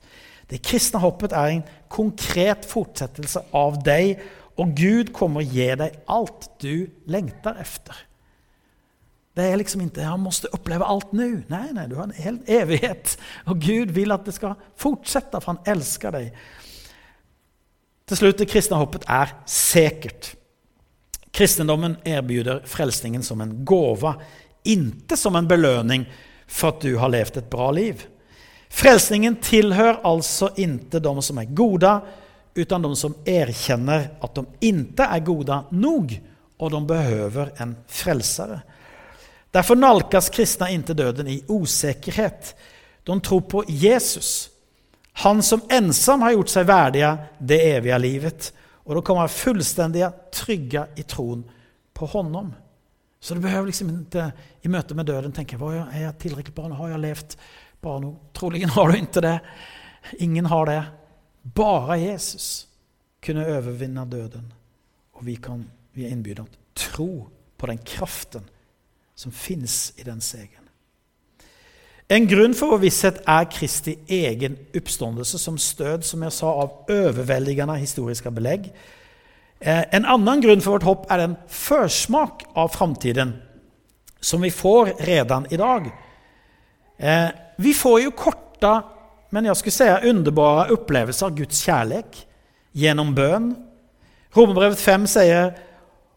Det 0.46 0.62
kristne 0.62 1.00
hoppet 1.00 1.32
er 1.32 1.50
en 1.50 1.62
konkret 1.88 2.66
fortsettelse 2.68 3.46
av 3.56 3.78
deg, 3.84 4.18
og 4.60 4.74
Gud 4.76 5.12
kommer 5.16 5.42
å 5.42 5.48
gi 5.48 5.70
deg 5.78 5.96
alt 6.10 6.50
du 6.62 6.86
lengter 7.10 7.56
efter. 7.60 7.96
Det 9.34 9.44
er 9.50 9.56
liksom 9.56 9.80
ikke 9.80 10.04
'han 10.04 10.20
måtte 10.20 10.52
oppleve 10.54 10.86
alt 10.86 11.12
nå'. 11.12 11.42
Nei, 11.48 11.72
nei, 11.72 11.86
du 11.86 11.96
har 11.96 12.04
en 12.04 12.12
hel 12.12 12.38
evighet. 12.46 13.16
Og 13.46 13.60
Gud 13.60 13.90
vil 13.90 14.12
at 14.12 14.24
det 14.24 14.34
skal 14.34 14.54
fortsette, 14.76 15.40
for 15.40 15.52
han 15.52 15.76
elsker 15.76 16.10
deg. 16.10 16.32
Til 18.06 18.16
slutt, 18.16 18.38
det 18.38 18.48
kristne 18.48 18.76
hoppet 18.76 19.04
er 19.08 19.32
sikkert. 19.46 20.36
Kristendommen 21.32 21.96
erbjuder 22.06 22.60
frelsningen 22.64 23.22
som 23.22 23.40
en 23.40 23.64
gave, 23.66 24.14
ikke 24.64 25.16
som 25.16 25.36
en 25.36 25.48
belønning 25.48 26.06
for 26.46 26.74
at 26.74 26.84
du 26.84 26.96
har 27.00 27.12
levd 27.12 27.38
et 27.40 27.50
bra 27.50 27.70
liv. 27.74 28.02
Frelsningen 28.74 29.36
tilhører 29.42 30.02
altså 30.06 30.50
inte 30.58 31.00
de 31.02 31.14
som 31.22 31.38
er 31.38 31.50
goda 31.54 31.98
utan 32.54 32.82
de 32.82 32.90
som 32.98 33.14
erkjenner 33.26 34.08
at 34.22 34.34
de 34.34 34.46
inte 34.70 35.06
er 35.06 35.26
goda 35.26 35.62
nog 35.70 36.14
og 36.58 36.70
de 36.70 36.80
behøver 36.86 37.52
en 37.62 37.76
frelsere. 37.90 38.60
Derfor 39.54 39.78
nalkas 39.78 40.30
kristne 40.34 40.72
inte 40.74 40.94
døden 40.94 41.28
i 41.30 41.42
usikkerhet. 41.48 42.54
De 43.06 43.20
tror 43.20 43.40
på 43.40 43.62
Jesus, 43.68 44.50
han 45.12 45.42
som 45.42 45.62
ensam 45.70 46.22
har 46.26 46.34
gjort 46.34 46.50
seg 46.50 46.66
värdiga 46.66 47.16
det 47.38 47.60
evige 47.76 47.98
livet. 47.98 48.52
og 48.84 48.98
de 48.98 49.02
kommer 49.02 49.32
fullstendig 49.32 50.04
trygge 50.32 50.84
i 50.96 51.04
troen 51.08 51.44
på 51.96 52.06
honom. 52.12 52.52
Så 53.24 53.34
du 53.34 53.40
behøver 53.40 53.70
liksom 53.70 53.88
inte 53.88 54.32
i 54.62 54.68
møte 54.68 54.94
med 54.94 55.06
döden 55.08 55.32
tänka, 55.32 55.56
er 55.56 56.00
jeg 56.00 56.18
tillräckligt 56.18 56.54
bra? 56.54 56.68
Har 56.68 56.88
jeg 56.88 57.00
levt 57.00 57.36
Bra 57.80 57.98
nå? 57.98 58.16
Troligen 58.32 58.68
har 58.68 58.88
du 58.88 58.96
ikke 58.96 59.20
det. 59.20 59.38
Ingen 60.20 60.46
har 60.46 60.66
det. 60.66 60.82
Bare 61.42 61.96
Jesus 62.00 62.66
kunne 63.24 63.46
overvinne 63.46 64.04
døden. 64.04 64.52
Og 65.16 65.24
vi, 65.24 65.36
kan, 65.36 65.64
vi 65.92 66.04
er 66.04 66.12
inbjudna 66.12 66.44
til 66.44 66.60
tro 66.74 67.08
på 67.56 67.66
den 67.66 67.78
kraften 67.78 68.44
som 69.14 69.32
finnes 69.32 69.94
i 69.96 70.04
den 70.04 70.20
segern. 70.20 70.68
En 72.08 72.28
grunn 72.28 72.52
for 72.52 72.74
vår 72.74 72.82
visshet 72.84 73.22
er 73.24 73.48
Kristi 73.48 73.94
egen 74.12 74.58
oppståndelse 74.76 75.40
som 75.40 75.56
stød, 75.56 76.04
som 76.04 76.22
jeg 76.26 76.36
sa, 76.36 76.52
av 76.60 76.92
overveldende 76.92 77.78
historiske 77.80 78.32
belegg. 78.36 78.68
Eh, 79.64 79.84
en 79.96 80.04
annen 80.04 80.42
grunn 80.44 80.60
for 80.60 80.76
vårt 80.76 80.84
hopp 80.84 81.04
er 81.12 81.22
den 81.22 81.36
førsmak 81.48 82.42
av 82.52 82.74
framtiden 82.74 83.30
som 84.20 84.42
vi 84.44 84.50
får 84.52 84.90
redan 85.06 85.46
i 85.50 85.56
dag. 85.56 85.86
Eh, 86.98 87.28
vi 87.56 87.72
får 87.74 88.02
jo 88.02 88.10
korta, 88.12 88.74
men 89.32 89.48
jeg 89.48 89.56
skulle 89.56 89.78
si 89.78 90.10
underbara 90.10 90.66
opplevelser 90.74 91.30
av 91.30 91.38
Guds 91.38 91.62
kjærlighet 91.64 92.18
gjennom 92.76 93.14
bønn. 93.16 93.54
Romerbrevet 94.36 94.80
5 94.80 95.06
sier, 95.16 95.54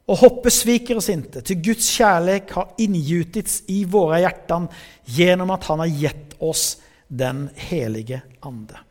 Og 0.07 0.21
hoppet 0.21 0.55
sviker 0.55 1.01
oss 1.01 1.09
inte, 1.11 1.41
til 1.43 1.59
Guds 1.59 1.89
kjærlighet 1.97 2.53
har 2.55 2.69
inngjutits 2.79 3.57
i 3.67 3.81
våre 3.83 4.21
hjerter 4.23 4.69
gjennom 5.17 5.51
at 5.51 5.67
han 5.67 5.83
har 5.83 5.91
gitt 5.91 6.37
oss 6.39 6.77
den 7.11 7.49
helige 7.67 8.21
Ande. 8.39 8.86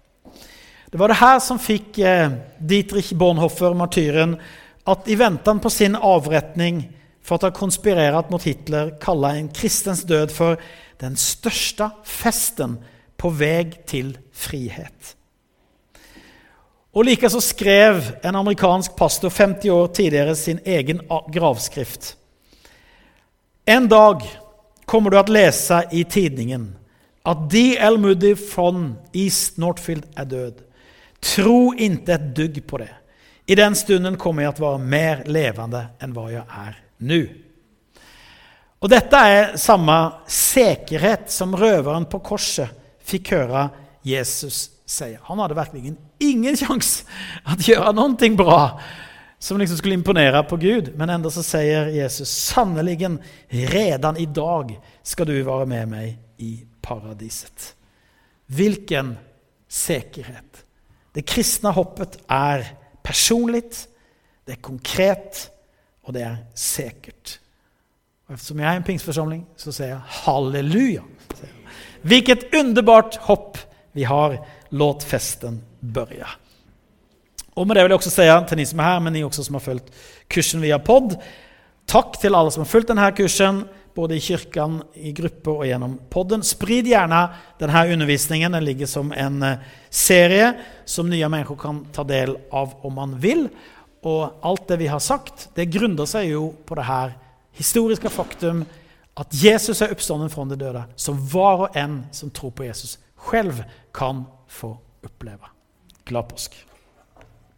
Det 0.97 1.01
var 1.01 1.09
det 1.09 1.15
her 1.15 1.41
som 1.45 1.59
fick 1.59 1.99
eh, 1.99 2.31
Dietrich 2.59 3.13
Bonhoeffer, 3.13 3.75
martyren, 3.77 4.39
at 4.85 5.09
i 5.13 5.15
ventan 5.15 5.59
på 5.61 5.69
sin 5.71 5.93
avretning 5.93 6.79
for 7.21 7.37
at 7.37 7.45
ha 7.45 7.51
konspirerat 7.53 8.31
mot 8.33 8.41
Hitler 8.49 8.95
kalla 9.03 9.35
en 9.37 9.51
kristens 9.53 10.07
død 10.09 10.33
for 10.33 10.57
den 10.97 11.21
største 11.21 11.91
festen 12.01 12.79
på 13.21 13.29
vei 13.29 13.69
til 13.85 14.15
frihet. 14.33 15.13
Og 16.97 17.05
Likeså 17.11 17.45
skrev 17.45 18.01
en 18.25 18.41
amerikansk 18.41 18.97
pastor 18.97 19.29
50 19.29 19.77
år 19.77 19.93
tidligere 20.01 20.35
sin 20.35 20.65
egen 20.65 21.05
gravskrift. 21.29 22.15
En 23.69 23.85
dag 23.85 24.25
kommer 24.89 25.13
du 25.13 25.21
å 25.21 25.29
lese 25.29 25.85
i 25.93 26.09
tidningen 26.09 26.71
at 27.21 27.51
D.L. 27.53 28.01
Moody 28.01 28.33
von 28.55 28.95
East 29.13 29.61
Northfield 29.61 30.09
er 30.17 30.33
død. 30.33 30.63
Tro 31.25 31.73
ikke 31.73 32.17
et 32.17 32.31
dugg 32.37 32.61
på 32.67 32.81
det. 32.83 32.93
I 33.47 33.55
den 33.55 33.77
stunden 33.79 34.17
kommer 34.19 34.47
jeg 34.47 34.57
til 34.57 34.67
å 34.67 34.71
være 34.73 34.91
mer 34.91 35.23
levende 35.31 35.83
enn 36.03 36.15
hva 36.15 36.27
jeg 36.33 36.45
er 36.45 36.79
nå. 37.07 37.21
Og 38.83 38.91
dette 38.93 39.21
er 39.31 39.55
samme 39.61 39.97
sikkerhet 40.31 41.31
som 41.33 41.55
røveren 41.57 42.09
på 42.11 42.21
korset 42.27 42.73
fikk 43.07 43.33
høre 43.37 43.69
Jesus 44.07 44.59
si. 44.87 45.13
Han 45.29 45.41
hadde 45.43 45.57
virkelig 45.59 45.95
ingen 46.23 46.59
sjanse 46.59 47.07
å 47.47 47.57
gjøre 47.63 47.95
noe 47.97 48.31
bra 48.39 48.61
som 49.39 49.59
liksom 49.61 49.79
skulle 49.79 49.99
imponere 49.99 50.43
på 50.49 50.59
Gud. 50.61 50.93
Men 50.99 51.15
enda 51.15 51.31
så 51.31 51.45
sier 51.47 51.91
Jesus 51.95 52.31
sannelig 52.51 52.99
redan 53.49 54.19
i 54.19 54.27
dag 54.27 54.75
skal 55.07 55.31
du 55.31 55.37
være 55.39 55.67
med 55.71 55.91
meg 55.95 56.43
i 56.43 56.59
paradiset. 56.83 57.73
Hvilken 58.47 59.17
sikkerhet! 59.69 60.66
Det 61.17 61.25
kristne 61.25 61.73
hoppet 61.73 62.19
er 62.29 62.67
personlig, 63.07 63.65
det 64.45 64.59
er 64.59 64.63
konkret, 64.63 65.47
og 66.05 66.15
det 66.15 66.23
er 66.27 66.37
sikkert. 66.55 67.39
Og 68.27 68.35
eftersom 68.35 68.61
jeg 68.61 68.69
er 68.69 68.81
en 68.81 68.87
pingstförsamling 68.87 69.45
så 69.57 69.73
sier 69.73 69.95
jeg 69.95 70.19
halleluja. 70.25 71.07
Vilket 72.07 72.51
underbart 72.55 73.17
hopp 73.27 73.59
vi 73.97 74.05
har. 74.05 74.37
Låt 74.71 75.05
festen 75.07 75.61
børja. 75.81 76.27
Og 77.57 77.67
med 77.67 77.77
det 77.79 77.85
vil 77.85 77.95
jeg 77.95 78.01
også 78.01 78.11
si 78.13 78.25
til 78.49 78.59
ni 78.59 78.65
som 78.67 78.81
er 78.83 78.89
her, 78.91 79.01
men 79.01 79.15
ni 79.15 79.23
også 79.25 79.45
som 79.47 79.57
har 79.57 79.65
fulgt 79.65 79.93
kursen 80.29 80.61
via 80.61 80.79
podd. 80.79 81.17
takk 81.87 82.19
til 82.21 82.35
alle 82.35 82.51
som 82.51 82.65
har 82.65 82.69
fulgt 82.69 82.89
denne 82.89 83.13
kursen, 83.15 83.63
både 83.97 84.17
i 84.17 84.23
kyrkan, 84.23 84.81
i 84.95 85.13
grupper 85.17 85.63
og 85.63 85.69
gjennom 85.69 85.97
podden. 86.13 86.45
Sprid 86.45 86.89
gjerne 86.91 87.23
denne 87.61 87.85
undervisningen. 87.95 88.53
Den 88.53 88.67
ligger 88.67 88.91
som 88.91 89.13
en 89.17 89.41
eh, 89.43 89.63
serie 89.91 90.53
som 90.85 91.09
nye 91.11 91.31
mennesker 91.33 91.59
kan 91.61 91.81
ta 91.97 92.05
del 92.07 92.37
av 92.53 92.77
om 92.85 92.99
man 93.01 93.17
vil. 93.23 93.47
Og 94.07 94.45
alt 94.47 94.69
det 94.69 94.81
vi 94.85 94.91
har 94.93 95.03
sagt, 95.03 95.49
det 95.57 95.71
grunner 95.73 96.09
seg 96.09 96.31
jo 96.35 96.51
på 96.69 96.79
det 96.79 96.87
her 96.87 97.17
historiske 97.57 98.13
faktum 98.13 98.67
at 99.17 99.33
Jesus 99.33 99.81
er 99.81 99.95
oppstanden 99.95 100.31
fra 100.31 100.45
de 100.45 100.61
døde, 100.61 100.85
som 101.01 101.17
hver 101.17 101.67
og 101.67 101.81
en 101.81 102.03
som 102.13 102.31
tror 102.31 102.53
på 102.53 102.69
Jesus 102.69 102.99
selv 103.31 103.65
kan 103.97 104.27
få 104.47 104.77
oppleve. 105.07 105.55
Glad 106.05 106.29
påsk! 106.29 106.76